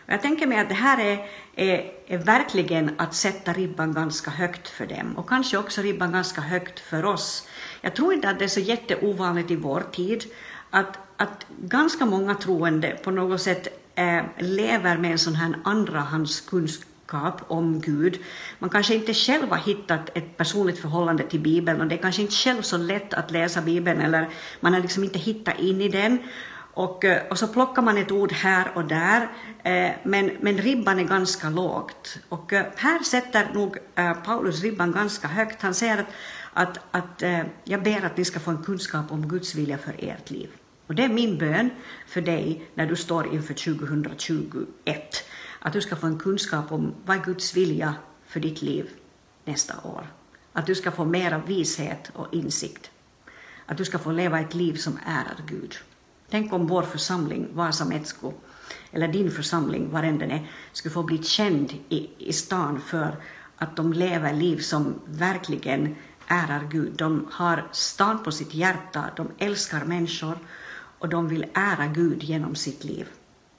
Jag 0.07 0.23
tänker 0.23 0.47
mig 0.47 0.59
att 0.59 0.69
det 0.69 0.75
här 0.75 1.05
är, 1.05 1.29
är, 1.57 1.93
är, 2.07 2.19
verkligen 2.19 2.91
att 2.99 3.15
sätta 3.15 3.53
ribban 3.53 3.93
ganska 3.93 4.31
högt 4.31 4.69
för 4.69 4.87
dem 4.87 5.17
och 5.17 5.29
kanske 5.29 5.59
också 5.59 5.83
ribban 5.83 6.13
ganska 6.13 6.41
högt 6.41 6.81
för 6.81 7.05
oss. 7.05 7.49
Jag 7.81 7.97
tror 7.97 8.15
inte 8.15 8.29
att 8.29 8.39
det 8.39 8.45
är 8.45 8.49
så 8.49 8.61
jätteovanligt 8.61 9.51
i 9.51 9.57
vår 9.57 9.81
tid 9.93 10.25
att, 10.71 10.99
att 11.17 11.47
ganska 11.63 12.07
många 12.07 12.35
troende 12.35 12.99
på 13.05 13.11
något 13.11 13.41
sätt 13.41 13.82
eh, 13.95 14.23
lever 14.39 14.99
med 14.99 15.13
en 15.13 15.19
sån 15.19 15.35
här 15.35 15.55
andrahandskunskap 15.65 17.41
om 17.49 17.81
Gud. 17.81 18.19
Man 18.59 18.71
kanske 18.71 18.95
inte 18.95 19.15
själv 19.15 19.49
har 19.51 19.59
hittat 19.59 20.17
ett 20.17 20.37
personligt 20.37 20.79
förhållande 20.79 21.23
till 21.23 21.41
Bibeln 21.41 21.81
och 21.81 21.87
det 21.87 21.95
är 21.95 22.03
kanske 22.03 22.23
inte 22.23 22.35
själv 22.35 22.63
så 22.63 22.77
lätt 22.77 23.15
att 23.15 23.31
läsa 23.31 23.63
Bibeln 23.63 24.01
eller 24.01 24.29
man 24.61 24.75
har 24.75 24.81
liksom 24.81 25.05
inte 25.05 25.19
hittat 25.19 25.59
in 25.59 25.81
i 25.81 25.89
den 25.89 26.19
och, 26.75 27.05
eh, 27.05 27.23
och 27.31 27.39
så 27.39 27.49
plockar 27.49 27.83
man 27.83 27.99
ett 27.99 28.13
ord 28.13 28.33
här 28.33 28.73
och 28.75 28.85
där, 28.85 29.29
eh, 29.65 29.93
men, 30.03 30.31
men 30.41 30.59
ribban 30.59 30.99
är 30.99 31.05
ganska 31.05 31.51
lågt. 31.51 32.19
Och 32.29 32.53
eh, 32.53 32.67
här 32.77 33.03
sätter 33.03 33.51
nog 33.55 33.77
eh, 33.95 34.15
Paulus 34.15 34.63
ribban 34.63 34.93
ganska 34.93 35.29
högt. 35.29 35.63
Han 35.63 35.75
säger 35.75 35.99
att, 35.99 36.07
att, 36.53 36.79
att 36.91 37.23
eh, 37.23 37.41
jag 37.65 37.83
ber 37.83 38.05
att 38.05 38.17
ni 38.17 38.25
ska 38.25 38.41
få 38.41 38.51
en 38.51 38.65
kunskap 38.65 39.13
om 39.13 39.29
Guds 39.29 39.55
vilja 39.55 39.79
för 39.79 39.95
ert 39.99 40.31
liv. 40.31 40.49
Och 40.87 40.95
det 40.95 41.05
är 41.05 41.09
min 41.09 41.39
bön 41.39 41.71
för 42.07 42.21
dig 42.21 42.63
när 42.75 42.87
du 42.87 42.97
står 42.97 43.35
inför 43.35 43.55
2021. 43.55 45.25
Att 45.59 45.73
du 45.73 45.81
ska 45.81 45.97
få 45.97 46.07
en 46.07 46.19
kunskap 46.19 46.73
om 46.73 46.95
vad 47.05 47.17
är 47.17 47.25
Guds 47.25 47.57
vilja 47.57 47.95
för 48.27 48.41
ditt 48.41 48.63
liv 48.63 48.91
nästa 49.45 49.75
år. 49.85 50.07
Att 50.53 50.67
du 50.67 50.75
ska 50.75 50.91
få 50.91 51.05
mera 51.05 51.39
vishet 51.39 52.11
och 52.15 52.35
insikt. 52.35 52.91
Att 53.67 53.79
du 53.79 53.85
ska 53.85 53.99
få 53.99 54.13
leva 54.13 54.41
ett 54.41 54.55
liv 54.55 54.75
som 54.75 54.99
ärar 55.07 55.47
Gud. 55.47 55.75
Tänk 56.31 56.53
om 56.53 56.67
vår 56.67 56.83
församling, 56.83 57.49
Vasa 57.53 57.85
Metsko, 57.85 58.33
eller 58.91 59.09
din 59.09 59.31
församling, 59.31 59.91
var 59.91 60.03
den 60.03 60.23
är, 60.23 60.51
skulle 60.73 60.93
få 60.93 61.03
bli 61.03 61.23
känd 61.23 61.75
i, 61.89 62.11
i 62.19 62.33
stan 62.33 62.81
för 62.81 63.17
att 63.57 63.77
de 63.77 63.93
lever 63.93 64.33
liv 64.33 64.59
som 64.59 64.95
verkligen 65.07 65.97
ärar 66.27 66.69
Gud. 66.71 66.93
De 66.97 67.29
har 67.33 67.69
stan 67.73 68.23
på 68.23 68.33
sitt 68.33 68.55
hjärta, 68.55 69.05
de 69.17 69.31
älskar 69.39 69.85
människor 69.85 70.39
och 71.03 71.09
de 71.09 71.29
vill 71.29 71.47
ära 71.55 71.87
Gud 71.87 72.23
genom 72.23 72.55
sitt 72.55 72.85
liv. 72.85 73.09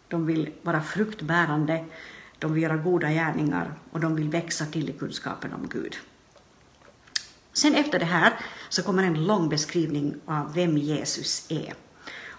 De 0.08 0.26
vill 0.26 0.52
vara 0.62 0.82
fruktbärande, 0.82 1.86
de 2.40 2.54
vill 2.54 2.64
göra 2.64 2.78
goda 2.78 3.10
gärningar 3.10 3.74
och 3.92 4.00
de 4.00 4.16
vill 4.16 4.30
växa 4.30 4.66
till 4.66 4.90
i 4.90 4.94
kunskapen 4.94 5.54
om 5.54 5.68
Gud. 5.70 5.96
Sen 7.54 7.76
efter 7.76 8.00
det 8.00 8.06
här 8.06 8.34
så 8.70 8.84
kommer 8.84 9.04
en 9.04 9.26
lång 9.26 9.50
beskrivning 9.50 10.16
av 10.26 10.54
vem 10.54 10.78
Jesus 10.78 11.46
är. 11.50 11.74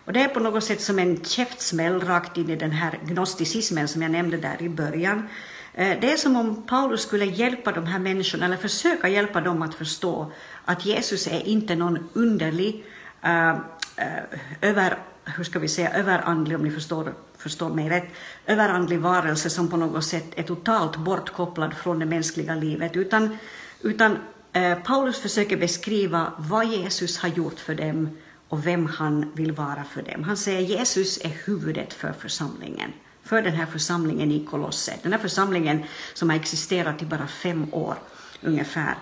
Och 0.05 0.13
det 0.13 0.21
är 0.21 0.29
på 0.29 0.41
något 0.41 0.65
sätt 0.65 0.81
som 0.81 0.99
en 0.99 1.25
käftsmäll 1.25 2.01
rakt 2.01 2.39
in 2.39 2.51
i 2.51 2.57
den 2.57 2.71
här 2.71 3.01
gnosticismen 3.05 3.89
som 3.89 4.03
jag 4.03 4.11
nämnde 4.11 4.37
där 4.37 4.63
i 4.63 4.69
början. 4.69 5.29
Eh, 5.75 6.01
det 6.01 6.13
är 6.13 6.17
som 6.17 6.37
om 6.37 6.63
Paulus 6.63 7.03
skulle 7.03 7.25
hjälpa 7.25 7.73
de 7.73 7.87
här 7.87 7.99
människorna, 7.99 8.47
eller 8.47 8.57
försöka 8.57 9.09
hjälpa 9.09 9.41
dem 9.41 9.63
att 9.63 9.75
förstå 9.75 10.33
att 10.65 10.87
Jesus 10.87 11.27
är 11.27 11.49
inte 11.49 11.75
någon 11.75 12.09
underlig, 12.13 12.85
eh, 13.23 13.57
Eh, 13.97 14.41
över, 14.61 14.99
hur 15.25 15.45
ska 15.45 15.59
vi 15.59 15.69
säga, 15.69 15.91
överandlig, 15.91 16.57
om 16.57 16.65
ni 16.65 16.71
förstår, 16.71 17.15
förstår 17.39 17.71
mig 17.71 17.89
rätt, 17.89 18.09
överandlig 18.47 18.99
varelse 18.99 19.51
som 19.51 19.69
på 19.69 19.77
något 19.77 20.05
sätt 20.05 20.27
är 20.37 20.43
totalt 20.43 20.97
bortkopplad 20.97 21.75
från 21.75 21.99
det 21.99 22.07
mänskliga 22.07 22.55
livet, 22.55 22.97
utan, 22.97 23.39
utan 23.81 24.19
eh, 24.53 24.79
Paulus 24.79 25.21
försöker 25.21 25.57
beskriva 25.57 26.33
vad 26.39 26.67
Jesus 26.67 27.19
har 27.19 27.29
gjort 27.29 27.61
för 27.61 27.75
dem 27.75 28.19
och 28.49 28.67
vem 28.67 28.87
han 28.87 29.33
vill 29.35 29.53
vara 29.53 29.85
för 29.85 30.03
dem. 30.03 30.25
Han 30.25 30.37
säger 30.37 30.61
Jesus 30.61 31.19
är 31.25 31.33
huvudet 31.45 31.93
för 31.93 32.13
församlingen, 32.13 32.93
för 33.23 33.43
den 33.43 33.53
här 33.53 33.67
församlingen 33.67 34.33
i 34.33 34.47
Kolosse. 34.51 34.95
Den 35.03 35.13
här 35.13 35.19
församlingen 35.19 35.83
som 36.15 36.31
har 36.31 36.37
existerat 36.37 37.03
i 37.03 37.07
bara 37.07 37.27
fem 37.27 37.75
år 37.75 37.95
ungefär. 38.41 38.95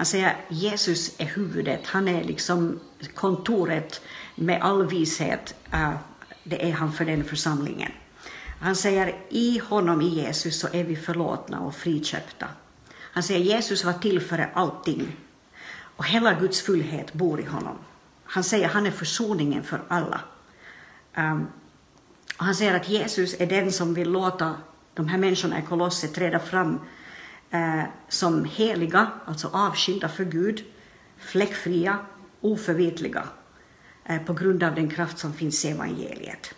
Han 0.00 0.06
säger 0.06 0.36
Jesus 0.48 1.14
är 1.18 1.24
huvudet, 1.24 1.80
han 1.86 2.08
är 2.08 2.24
liksom 2.24 2.80
kontoret 3.14 4.00
med 4.40 4.62
all 4.62 4.86
vishet. 4.86 5.54
Uh, 5.74 5.94
det 6.44 6.68
är 6.68 6.72
han 6.72 6.92
för 6.92 7.04
den 7.04 7.24
församlingen. 7.24 7.92
Han 8.60 8.76
säger 8.76 9.16
i 9.28 9.58
honom, 9.58 10.02
i 10.02 10.08
Jesus, 10.08 10.60
så 10.60 10.68
är 10.72 10.84
vi 10.84 10.96
förlåtna 10.96 11.60
och 11.60 11.74
friköpta. 11.74 12.46
Han 13.12 13.22
säger 13.22 13.40
Jesus 13.40 13.84
var 13.84 13.92
till 13.92 14.20
för 14.20 14.50
allting 14.54 15.16
och 15.96 16.06
hela 16.06 16.34
Guds 16.34 16.62
fullhet 16.62 17.12
bor 17.12 17.40
i 17.40 17.44
honom. 17.44 17.76
Han 18.24 18.44
säger 18.44 18.68
han 18.68 18.86
är 18.86 18.90
försoningen 18.90 19.62
för 19.62 19.82
alla. 19.88 20.20
Um, 21.16 21.46
han 22.36 22.54
säger 22.54 22.74
att 22.74 22.88
Jesus 22.88 23.34
är 23.40 23.46
den 23.46 23.72
som 23.72 23.94
vill 23.94 24.10
låta 24.10 24.54
de 24.94 25.08
här 25.08 25.18
människorna 25.18 25.58
i 25.58 25.62
Kolosse 25.62 26.08
träda 26.08 26.38
fram 26.38 26.80
uh, 27.54 27.82
som 28.08 28.44
heliga, 28.44 29.10
alltså 29.24 29.50
avskilda 29.52 30.08
för 30.08 30.24
Gud, 30.24 30.64
fläckfria, 31.18 31.98
oförvitliga, 32.40 33.24
Eh, 34.04 34.22
på 34.22 34.32
grund 34.32 34.62
av 34.62 34.74
den 34.74 34.90
kraft 34.90 35.18
som 35.18 35.32
finns 35.32 35.64
i 35.64 35.68
evangeliet. 35.68 36.54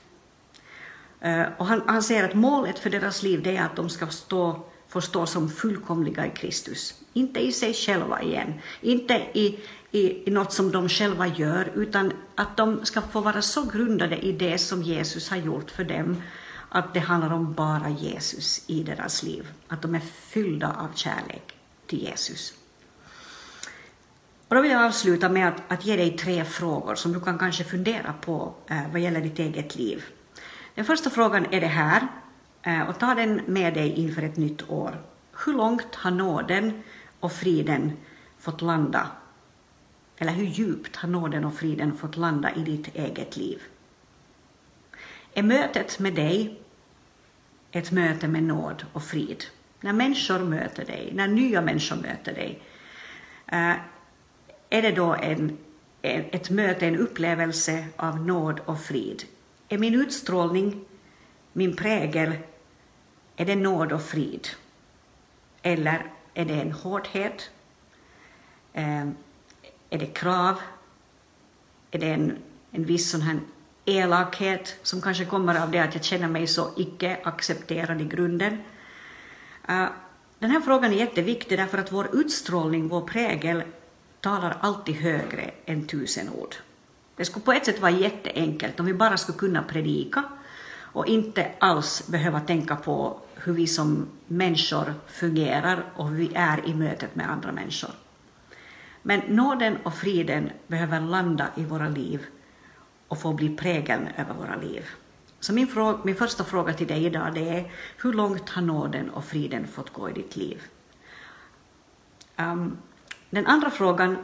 Eh, 1.20 1.44
och 1.58 1.66
han, 1.66 1.82
han 1.86 2.02
säger 2.02 2.24
att 2.24 2.34
målet 2.34 2.78
för 2.78 2.90
deras 2.90 3.22
liv 3.22 3.46
är 3.46 3.62
att 3.62 3.76
de 3.76 3.90
ska 3.90 4.06
stå 4.06 4.64
få 4.92 5.00
stå 5.00 5.26
som 5.26 5.50
fullkomliga 5.50 6.26
i 6.26 6.30
Kristus. 6.30 6.94
Inte 7.12 7.40
i 7.40 7.52
sig 7.52 7.74
själva 7.74 8.22
igen, 8.22 8.54
inte 8.80 9.14
i, 9.32 9.58
i, 9.90 10.28
i 10.28 10.30
något 10.30 10.52
som 10.52 10.70
de 10.72 10.88
själva 10.88 11.26
gör, 11.26 11.72
utan 11.74 12.12
att 12.34 12.56
de 12.56 12.84
ska 12.84 13.00
få 13.00 13.20
vara 13.20 13.42
så 13.42 13.64
grundade 13.64 14.16
i 14.18 14.32
det 14.32 14.58
som 14.58 14.82
Jesus 14.82 15.30
har 15.30 15.36
gjort 15.36 15.70
för 15.70 15.84
dem, 15.84 16.22
att 16.68 16.94
det 16.94 17.00
handlar 17.00 17.32
om 17.32 17.54
bara 17.54 17.88
Jesus 17.88 18.64
i 18.66 18.82
deras 18.82 19.22
liv. 19.22 19.48
Att 19.68 19.82
de 19.82 19.94
är 19.94 20.00
fyllda 20.00 20.68
av 20.68 20.88
kärlek 20.94 21.54
till 21.86 22.02
Jesus. 22.02 22.54
Och 24.52 24.56
då 24.56 24.62
vill 24.62 24.70
jag 24.70 24.84
avsluta 24.84 25.28
med 25.28 25.48
att, 25.48 25.72
att 25.72 25.86
ge 25.86 25.96
dig 25.96 26.16
tre 26.16 26.44
frågor 26.44 26.94
som 26.94 27.12
du 27.12 27.20
kan 27.20 27.38
kanske 27.38 27.64
fundera 27.64 28.12
på 28.12 28.54
eh, 28.66 28.90
vad 28.92 29.00
gäller 29.00 29.20
ditt 29.20 29.38
eget 29.38 29.76
liv. 29.76 30.04
Den 30.74 30.84
första 30.84 31.10
frågan 31.10 31.46
är 31.50 31.60
det 31.60 31.66
här, 31.66 32.08
eh, 32.62 32.88
och 32.88 32.98
ta 32.98 33.14
den 33.14 33.40
med 33.46 33.74
dig 33.74 33.92
inför 33.92 34.22
ett 34.22 34.36
nytt 34.36 34.70
år. 34.70 35.02
Hur 35.44 35.52
långt 35.52 35.94
har 35.94 36.10
nåden 36.10 36.82
och 37.20 37.32
friden 37.32 37.92
fått 38.38 38.62
landa 38.62 39.06
eller 40.16 40.32
hur 40.32 40.46
djupt 40.46 40.96
har 40.96 41.08
nåden 41.08 41.44
och 41.44 41.54
friden 41.54 41.96
fått 41.96 42.16
landa 42.16 42.54
i 42.54 42.60
ditt 42.60 42.96
eget 42.96 43.36
liv? 43.36 43.62
Är 45.34 45.42
mötet 45.42 45.98
med 45.98 46.14
dig 46.14 46.60
ett 47.70 47.92
möte 47.92 48.28
med 48.28 48.42
nåd 48.42 48.86
och 48.92 49.04
frid? 49.04 49.44
När 49.80 49.92
människor 49.92 50.38
möter 50.38 50.84
dig, 50.84 51.12
när 51.14 51.28
nya 51.28 51.60
människor 51.60 51.96
möter 51.96 52.34
dig, 52.34 52.62
eh, 53.46 53.74
är 54.72 54.82
det 54.82 54.92
då 54.92 55.14
en, 55.14 55.58
ett 56.02 56.50
möte, 56.50 56.86
en 56.86 56.96
upplevelse 56.96 57.86
av 57.96 58.26
nåd 58.26 58.60
och 58.64 58.80
frid? 58.80 59.24
Är 59.68 59.78
min 59.78 59.94
utstrålning, 59.94 60.84
min 61.52 61.76
prägel, 61.76 62.32
är 63.36 63.44
det 63.44 63.56
nåd 63.56 63.92
och 63.92 64.02
frid? 64.02 64.48
Eller 65.62 66.06
är 66.34 66.44
det 66.44 66.54
en 66.54 66.72
hårdhet? 66.72 67.50
Eh, 68.72 69.06
är 69.90 69.98
det 69.98 70.06
krav? 70.06 70.60
Är 71.90 71.98
det 71.98 72.10
en, 72.10 72.38
en 72.70 72.84
viss 72.84 73.10
sån 73.10 73.22
här 73.22 73.40
elakhet 73.84 74.76
som 74.82 75.00
kanske 75.00 75.24
kommer 75.24 75.62
av 75.62 75.70
det 75.70 75.78
att 75.78 75.94
jag 75.94 76.04
känner 76.04 76.28
mig 76.28 76.46
så 76.46 76.70
icke 76.76 77.18
accepterad 77.24 78.00
i 78.00 78.04
grunden? 78.04 78.62
Eh, 79.68 79.86
den 80.38 80.50
här 80.50 80.60
frågan 80.60 80.92
är 80.92 80.96
jätteviktig 80.96 81.58
därför 81.58 81.78
att 81.78 81.92
vår 81.92 82.08
utstrålning, 82.12 82.88
vår 82.88 83.00
prägel, 83.00 83.62
talar 84.22 84.56
alltid 84.60 84.94
högre 84.94 85.50
än 85.64 85.86
tusen 85.86 86.28
ord. 86.28 86.54
Det 87.16 87.24
skulle 87.24 87.44
på 87.44 87.52
ett 87.52 87.66
sätt 87.66 87.80
vara 87.80 87.90
jätteenkelt 87.90 88.80
om 88.80 88.86
vi 88.86 88.94
bara 88.94 89.16
skulle 89.16 89.38
kunna 89.38 89.62
predika 89.62 90.24
och 90.92 91.06
inte 91.06 91.52
alls 91.58 92.08
behöva 92.08 92.40
tänka 92.40 92.76
på 92.76 93.20
hur 93.34 93.52
vi 93.52 93.66
som 93.66 94.08
människor 94.26 94.94
fungerar 95.06 95.84
och 95.96 96.08
hur 96.08 96.16
vi 96.16 96.34
är 96.34 96.68
i 96.68 96.74
mötet 96.74 97.14
med 97.14 97.30
andra 97.30 97.52
människor. 97.52 97.90
Men 99.02 99.20
nåden 99.20 99.76
och 99.82 99.94
friden 99.94 100.50
behöver 100.66 101.00
landa 101.00 101.46
i 101.56 101.64
våra 101.64 101.88
liv 101.88 102.26
och 103.08 103.20
få 103.20 103.32
bli 103.32 103.56
prägeln 103.56 104.08
över 104.16 104.34
våra 104.34 104.56
liv. 104.56 104.86
Så 105.40 105.52
min, 105.52 105.66
fråga, 105.66 105.98
min 106.04 106.14
första 106.14 106.44
fråga 106.44 106.72
till 106.72 106.86
dig 106.86 107.04
idag 107.04 107.34
det 107.34 107.48
är 107.48 107.72
hur 108.02 108.12
långt 108.12 108.50
har 108.50 108.62
nåden 108.62 109.10
och 109.10 109.24
friden 109.24 109.66
fått 109.66 109.92
gå 109.92 110.10
i 110.10 110.12
ditt 110.12 110.36
liv? 110.36 110.62
Um, 112.36 112.76
den 113.32 113.46
andra 113.46 113.70
frågan 113.70 114.16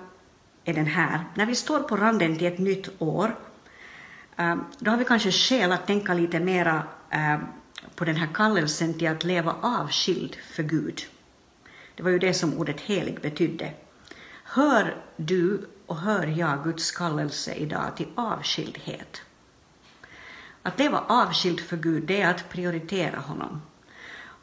är 0.65 0.75
den 0.75 0.87
här. 0.87 1.25
När 1.35 1.47
vi 1.47 1.55
står 1.55 1.81
på 1.81 1.97
randen 1.97 2.39
till 2.39 2.47
ett 2.47 2.59
nytt 2.59 2.89
år, 2.99 3.37
eh, 4.37 4.57
då 4.79 4.91
har 4.91 4.99
vi 4.99 5.05
kanske 5.05 5.33
skäl 5.33 5.73
att 5.73 5.87
tänka 5.87 6.15
lite 6.15 6.41
mera 6.41 6.83
eh, 7.11 7.39
på 7.95 8.05
den 8.05 8.17
här 8.17 8.29
kallelsen 8.35 8.99
till 8.99 9.09
att 9.09 9.25
leva 9.25 9.57
avskild 9.63 10.37
för 10.37 10.63
Gud. 10.63 11.01
Det 11.95 12.03
var 12.03 12.11
ju 12.11 12.19
det 12.19 12.35
som 12.35 12.55
ordet 12.55 12.81
helig 12.81 13.21
betydde. 13.21 13.73
Hör 14.45 14.97
du 15.17 15.69
och 15.87 15.97
hör 15.97 16.27
jag 16.27 16.65
Guds 16.65 16.91
kallelse 16.91 17.55
idag 17.55 17.97
till 17.97 18.09
avskildhet? 18.15 19.23
Att 20.63 20.79
leva 20.79 21.05
avskild 21.09 21.61
för 21.61 21.77
Gud, 21.77 22.03
det 22.03 22.21
är 22.21 22.31
att 22.31 22.49
prioritera 22.49 23.19
honom. 23.19 23.61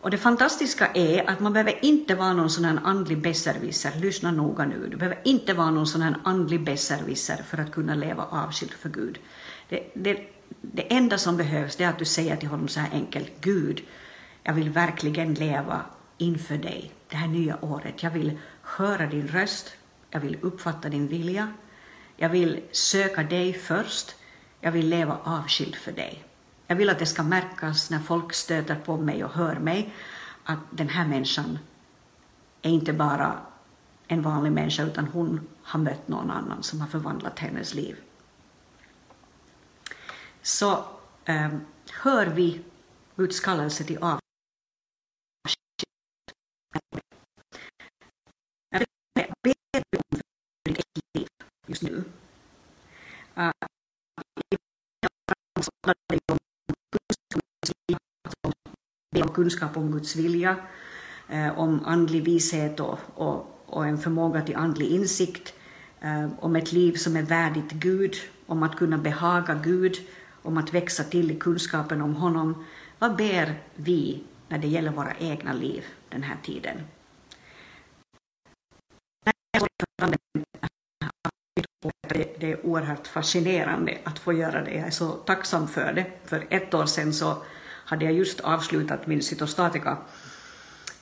Och 0.06 0.12
det 0.12 0.18
fantastiska 0.18 0.88
är 0.94 1.30
att 1.30 1.40
man 1.40 1.54
behöver 1.54 1.86
inte 1.86 2.16
vara 2.16 2.34
någon 2.34 2.50
sån 2.50 2.66
här 2.66 2.80
andlig 2.84 3.22
besserwisser, 3.22 3.92
lyssna 4.00 4.32
noga 4.32 4.66
nu, 4.66 4.88
du 4.88 4.98
behöver 4.98 5.22
inte 5.24 5.54
vara 5.54 5.72
någon 5.72 5.88
sån 5.88 6.02
här 6.02 6.16
andlig 6.24 6.64
besserwisser 6.64 7.44
för 7.48 7.58
att 7.58 7.72
kunna 7.72 7.96
leva 7.96 8.26
avskild 8.26 8.72
för 8.74 8.90
Gud. 8.90 9.20
Det, 9.70 9.92
det, 9.94 10.20
det 10.62 10.94
enda 10.94 11.18
som 11.18 11.38
behövs 11.38 11.80
är 11.80 11.88
att 11.88 12.00
du 12.00 12.06
säger 12.06 12.36
till 12.36 12.50
honom 12.50 12.68
så 12.68 12.80
här 12.80 12.90
enkelt, 12.94 13.32
Gud, 13.42 13.82
jag 14.44 14.54
vill 14.54 14.70
verkligen 14.70 15.34
leva 15.34 15.82
inför 16.18 16.58
dig 16.58 16.92
det 17.10 17.16
här 17.16 17.28
nya 17.28 17.66
året. 17.66 18.04
Jag 18.04 18.12
vill 18.12 18.38
höra 18.62 19.06
din 19.06 19.28
röst, 19.28 19.76
jag 20.10 20.20
vill 20.20 20.38
uppfatta 20.42 20.90
din 20.90 21.08
vilja, 21.08 21.54
jag 22.18 22.30
vill 22.30 22.62
söka 22.72 23.24
dig 23.24 23.54
först, 23.54 24.16
jag 24.62 24.72
vill 24.72 24.90
leva 24.90 25.18
avskild 25.24 25.76
för 25.76 25.92
dig. 25.92 26.24
Jag 26.68 26.76
vill 26.76 26.90
att 26.90 27.00
det 27.00 27.06
ska 27.06 27.24
märkas 27.24 27.90
när 27.90 28.00
folk 28.00 28.34
stöter 28.34 28.76
på 28.76 28.98
mig 28.98 29.24
och 29.24 29.32
hör 29.32 29.56
mig 29.56 29.94
att 30.44 30.60
den 30.72 30.90
här 30.90 31.08
människan 31.08 31.60
är 32.62 32.70
inte 32.70 32.94
bara 32.94 33.40
en 34.08 34.22
vanlig 34.22 34.52
människa 34.52 34.84
utan 34.84 35.06
hon 35.06 35.48
har 35.64 35.80
mött 35.80 36.08
någon 36.08 36.32
annan 36.32 36.64
som 36.64 36.82
har 36.82 36.88
förvandlat 36.88 37.40
hennes 37.40 37.74
liv. 37.74 37.98
Så 40.42 40.86
eh, 41.26 41.50
hör 41.92 42.26
vi 42.26 42.62
Guds 43.16 43.40
kallelse 43.40 43.84
till 43.84 43.98
avskild. 43.98 44.22
Just 51.68 51.82
nu. 51.82 52.04
Uh, 53.38 53.52
om 59.24 59.30
kunskap 59.30 59.78
om 59.78 59.92
Guds 59.92 60.16
vilja, 60.16 60.56
eh, 61.30 61.60
om 61.60 61.86
andlig 61.86 62.24
vishet 62.24 62.80
och, 62.80 63.00
och, 63.16 63.62
och, 63.66 63.88
en 63.88 63.98
förmåga 63.98 64.42
till 64.42 64.56
andlig 64.56 64.88
insikt, 64.88 65.54
eh, 66.02 66.30
om 66.40 66.56
ett 66.56 66.72
liv 66.72 66.94
som 66.94 67.16
är 67.16 67.22
värdigt 67.22 67.72
Gud, 67.72 68.16
om 68.46 68.64
att 68.64 68.76
kunna 68.76 68.98
behaga 68.98 69.60
Gud, 69.64 69.96
om 70.42 70.58
att 70.58 70.74
växa 70.74 71.04
till 71.04 71.32
i 71.32 71.36
kunskapen 71.36 72.02
om 72.02 72.16
honom. 72.16 72.66
Vad 73.00 73.16
ber 73.16 73.62
vi 73.76 74.24
när 74.50 74.58
det 74.58 74.68
gäller 74.68 74.92
våra 74.92 75.14
egna 75.20 75.54
liv 75.54 75.84
den 76.10 76.24
här 76.24 76.38
tiden? 76.44 76.78
Det 82.40 82.52
är 82.52 82.66
oerhört 82.66 83.08
fascinerande 83.08 83.98
att 84.04 84.20
få 84.20 84.34
göra 84.34 84.64
det. 84.64 84.72
Jag 84.72 84.88
är 84.88 84.92
så 84.92 85.10
tacksam 85.10 85.68
för 85.68 85.94
det. 85.94 86.06
För 86.26 86.48
ett 86.50 86.74
år 86.74 86.86
sedan 86.86 87.14
så 87.14 87.38
hade 87.86 88.06
jag 88.06 88.14
just 88.14 88.40
avslutat 88.40 89.08
min 89.08 89.22
cytostatika, 89.22 89.98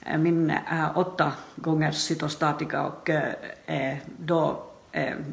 eh, 0.06 0.18
min 0.18 0.50
äh, 0.50 0.98
åtta 0.98 1.32
gångers 1.56 1.96
cytostatika 1.96 2.84
och 2.84 3.10
äh, 3.10 3.98
då 4.20 4.70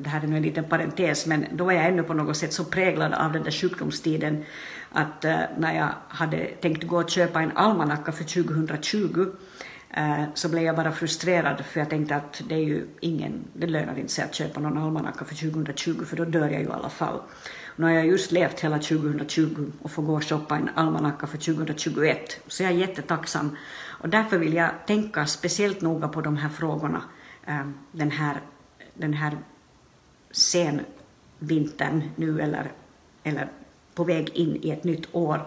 det 0.03 0.09
här 0.09 0.23
är 0.23 0.27
nu 0.27 0.37
en 0.37 0.43
liten 0.43 0.65
parentes, 0.65 1.27
men 1.27 1.47
då 1.53 1.65
var 1.65 1.73
jag 1.73 1.87
ännu 1.87 2.03
på 2.03 2.15
något 2.15 2.37
sätt 2.37 2.53
så 2.53 2.65
präglad 2.65 3.13
av 3.13 3.33
den 3.33 3.43
där 3.43 3.51
sjukdomstiden 3.51 4.45
att 4.93 5.23
när 5.59 5.75
jag 5.75 5.89
hade 6.09 6.47
tänkt 6.47 6.85
gå 6.85 6.97
och 6.97 7.11
köpa 7.11 7.41
en 7.41 7.57
almanacka 7.57 8.13
för 8.13 8.25
2020 8.25 9.27
så 10.35 10.49
blev 10.49 10.63
jag 10.63 10.77
bara 10.77 10.93
frustrerad 10.93 11.65
för 11.65 11.81
jag 11.81 11.91
tänkte 11.91 12.17
att 12.17 12.43
det 12.49 12.55
är 12.55 12.65
ju 12.65 12.87
ingen, 13.01 13.45
det 13.53 13.67
lönar 13.67 13.99
inte 13.99 14.13
sig 14.13 14.25
att 14.25 14.35
köpa 14.35 14.61
någon 14.61 14.79
almanacka 14.79 15.25
för 15.25 15.35
2020 15.35 16.05
för 16.05 16.17
då 16.17 16.25
dör 16.25 16.49
jag 16.49 16.61
ju 16.61 16.67
i 16.67 16.73
alla 16.73 16.91
fall. 16.91 17.21
Nu 17.81 17.87
har 17.87 17.93
jag 17.93 18.07
just 18.07 18.33
levt 18.33 18.61
hela 18.61 18.79
2020 18.79 19.73
och 19.83 19.91
får 19.91 20.03
gå 20.03 20.15
och 20.15 20.25
shoppa 20.25 20.57
en 20.57 20.69
almanacka 20.75 21.27
för 21.27 21.39
2021, 21.39 22.41
så 22.47 22.63
jag 22.63 22.73
är 22.73 22.77
jättetacksam. 22.77 23.57
Och 24.01 24.09
därför 24.09 24.39
vill 24.39 24.55
jag 24.55 24.71
tänka 24.87 25.27
speciellt 25.27 25.81
noga 25.81 26.09
på 26.09 26.21
de 26.21 26.37
här 26.37 26.49
frågorna 26.49 27.03
eh, 27.47 27.69
den 27.93 28.11
här, 28.11 28.41
den 28.95 29.13
här 29.13 29.39
senvintern 30.31 32.03
nu 32.17 32.41
eller, 32.41 32.73
eller 33.23 33.49
på 33.95 34.05
väg 34.05 34.29
in 34.29 34.59
i 34.63 34.71
ett 34.71 34.85
nytt 34.85 35.15
år. 35.15 35.47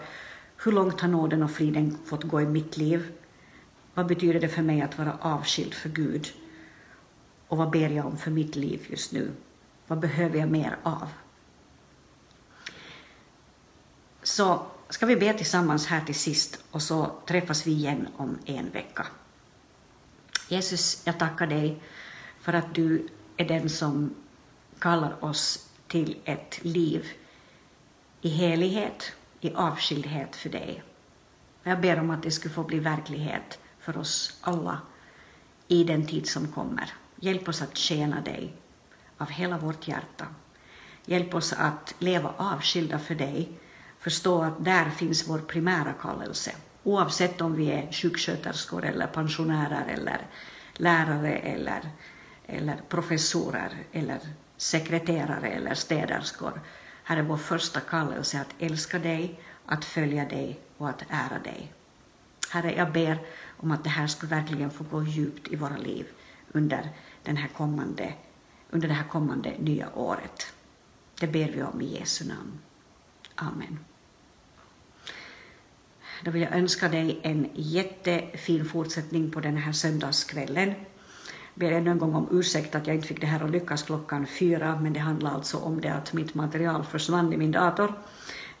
Hur 0.64 0.72
långt 0.72 1.00
har 1.00 1.08
nåden 1.08 1.42
och 1.42 1.50
friden 1.50 1.98
fått 2.04 2.24
gå 2.24 2.40
i 2.40 2.46
mitt 2.46 2.76
liv? 2.76 3.12
Vad 3.94 4.06
betyder 4.06 4.40
det 4.40 4.48
för 4.48 4.62
mig 4.62 4.82
att 4.82 4.98
vara 4.98 5.16
avskild 5.20 5.74
för 5.74 5.88
Gud? 5.88 6.26
Och 7.48 7.56
vad 7.56 7.70
ber 7.70 7.88
jag 7.88 8.06
om 8.06 8.16
för 8.16 8.30
mitt 8.30 8.56
liv 8.56 8.86
just 8.90 9.12
nu? 9.12 9.30
Vad 9.86 9.98
behöver 9.98 10.38
jag 10.38 10.50
mer 10.50 10.76
av? 10.82 11.08
Så 14.24 14.66
ska 14.88 15.06
vi 15.06 15.16
be 15.16 15.32
tillsammans 15.32 15.86
här 15.86 16.00
till 16.00 16.14
sist 16.14 16.64
och 16.70 16.82
så 16.82 17.12
träffas 17.26 17.66
vi 17.66 17.70
igen 17.70 18.08
om 18.16 18.38
en 18.44 18.70
vecka. 18.70 19.06
Jesus, 20.48 21.02
jag 21.06 21.18
tackar 21.18 21.46
dig 21.46 21.82
för 22.40 22.52
att 22.52 22.74
du 22.74 23.06
är 23.36 23.44
den 23.44 23.70
som 23.70 24.14
kallar 24.78 25.24
oss 25.24 25.68
till 25.86 26.16
ett 26.24 26.64
liv 26.64 27.06
i 28.20 28.28
helighet, 28.28 29.12
i 29.40 29.54
avskildhet 29.54 30.36
för 30.36 30.48
dig. 30.48 30.82
Jag 31.62 31.80
ber 31.80 32.00
om 32.00 32.10
att 32.10 32.22
det 32.22 32.30
skulle 32.30 32.54
få 32.54 32.62
bli 32.62 32.78
verklighet 32.78 33.58
för 33.78 33.98
oss 33.98 34.38
alla 34.40 34.80
i 35.68 35.84
den 35.84 36.06
tid 36.06 36.28
som 36.28 36.52
kommer. 36.52 36.92
Hjälp 37.20 37.48
oss 37.48 37.62
att 37.62 37.76
tjäna 37.76 38.20
dig 38.20 38.54
av 39.18 39.30
hela 39.30 39.58
vårt 39.58 39.88
hjärta. 39.88 40.26
Hjälp 41.04 41.34
oss 41.34 41.52
att 41.52 41.94
leva 41.98 42.34
avskilda 42.36 42.98
för 42.98 43.14
dig, 43.14 43.58
förstå 44.04 44.42
att 44.42 44.64
där 44.64 44.90
finns 44.90 45.28
vår 45.28 45.38
primära 45.38 45.92
kallelse. 45.92 46.52
Oavsett 46.82 47.40
om 47.40 47.54
vi 47.54 47.70
är 47.70 47.92
sjuksköterskor 47.92 48.84
eller 48.84 49.06
pensionärer 49.06 49.84
eller 49.88 50.26
lärare 50.74 51.32
eller, 51.36 51.90
eller 52.46 52.80
professorer 52.88 53.70
eller 53.92 54.18
sekreterare 54.56 55.48
eller 55.48 55.74
städerskor. 55.74 56.60
Här 57.04 57.16
är 57.16 57.22
vår 57.22 57.36
första 57.36 57.80
kallelse 57.80 58.40
att 58.40 58.54
älska 58.58 58.98
dig, 58.98 59.40
att 59.66 59.84
följa 59.84 60.24
dig 60.28 60.60
och 60.78 60.88
att 60.88 61.04
ära 61.08 61.38
dig. 61.38 61.72
Herre, 62.50 62.74
jag 62.76 62.92
ber 62.92 63.18
om 63.56 63.70
att 63.70 63.84
det 63.84 63.90
här 63.90 64.06
ska 64.06 64.26
verkligen 64.26 64.70
få 64.70 64.84
gå 64.84 65.02
djupt 65.02 65.48
i 65.48 65.56
våra 65.56 65.76
liv 65.76 66.06
under, 66.52 66.90
den 67.22 67.36
här 67.36 67.48
kommande, 67.48 68.14
under 68.70 68.88
det 68.88 68.94
här 68.94 69.08
kommande 69.08 69.54
nya 69.58 69.94
året. 69.94 70.52
Det 71.20 71.26
ber 71.26 71.48
vi 71.48 71.62
om 71.62 71.80
i 71.80 71.98
Jesu 71.98 72.24
namn. 72.24 72.58
Amen. 73.34 73.78
Då 76.24 76.30
vill 76.30 76.42
jag 76.42 76.52
önska 76.52 76.88
dig 76.88 77.20
en 77.22 77.48
jättefin 77.54 78.64
fortsättning 78.64 79.30
på 79.30 79.40
den 79.40 79.56
här 79.56 79.72
söndagskvällen. 79.72 80.74
ber 81.54 81.72
ännu 81.72 81.90
en 81.90 81.98
gång 81.98 82.14
om 82.14 82.28
ursäkt 82.30 82.74
att 82.74 82.86
jag 82.86 82.96
inte 82.96 83.08
fick 83.08 83.20
det 83.20 83.26
här 83.26 83.44
att 83.44 83.50
lyckas 83.50 83.82
klockan 83.82 84.26
fyra, 84.26 84.78
men 84.80 84.92
det 84.92 85.00
handlar 85.00 85.30
alltså 85.30 85.58
om 85.58 85.80
det 85.80 85.88
att 85.88 86.12
mitt 86.12 86.34
material 86.34 86.84
försvann 86.84 87.32
i 87.32 87.36
min 87.36 87.52
dator. 87.52 87.92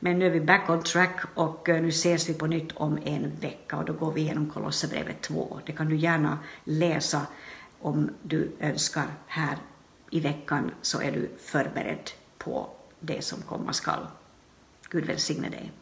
Men 0.00 0.18
nu 0.18 0.26
är 0.26 0.30
vi 0.30 0.40
back 0.40 0.70
on 0.70 0.82
track 0.82 1.20
och 1.34 1.68
eh, 1.68 1.82
nu 1.82 1.88
ses 1.88 2.28
vi 2.28 2.34
på 2.34 2.46
nytt 2.46 2.72
om 2.72 2.98
en 3.04 3.32
vecka 3.40 3.76
och 3.76 3.84
då 3.84 3.92
går 3.92 4.12
vi 4.12 4.20
igenom 4.20 4.50
Kolosserbrevet 4.50 5.20
2. 5.20 5.60
Det 5.66 5.72
kan 5.72 5.88
du 5.88 5.96
gärna 5.96 6.38
läsa 6.64 7.26
om 7.80 8.10
du 8.22 8.52
önskar 8.60 9.06
här 9.26 9.56
i 10.10 10.20
veckan 10.20 10.70
så 10.82 11.00
är 11.00 11.12
du 11.12 11.30
förberedd 11.38 12.10
på 12.38 12.68
det 13.00 13.24
som 13.24 13.42
komma 13.42 13.72
skall. 13.72 14.06
Gud 14.90 15.04
välsigne 15.04 15.48
dig. 15.48 15.72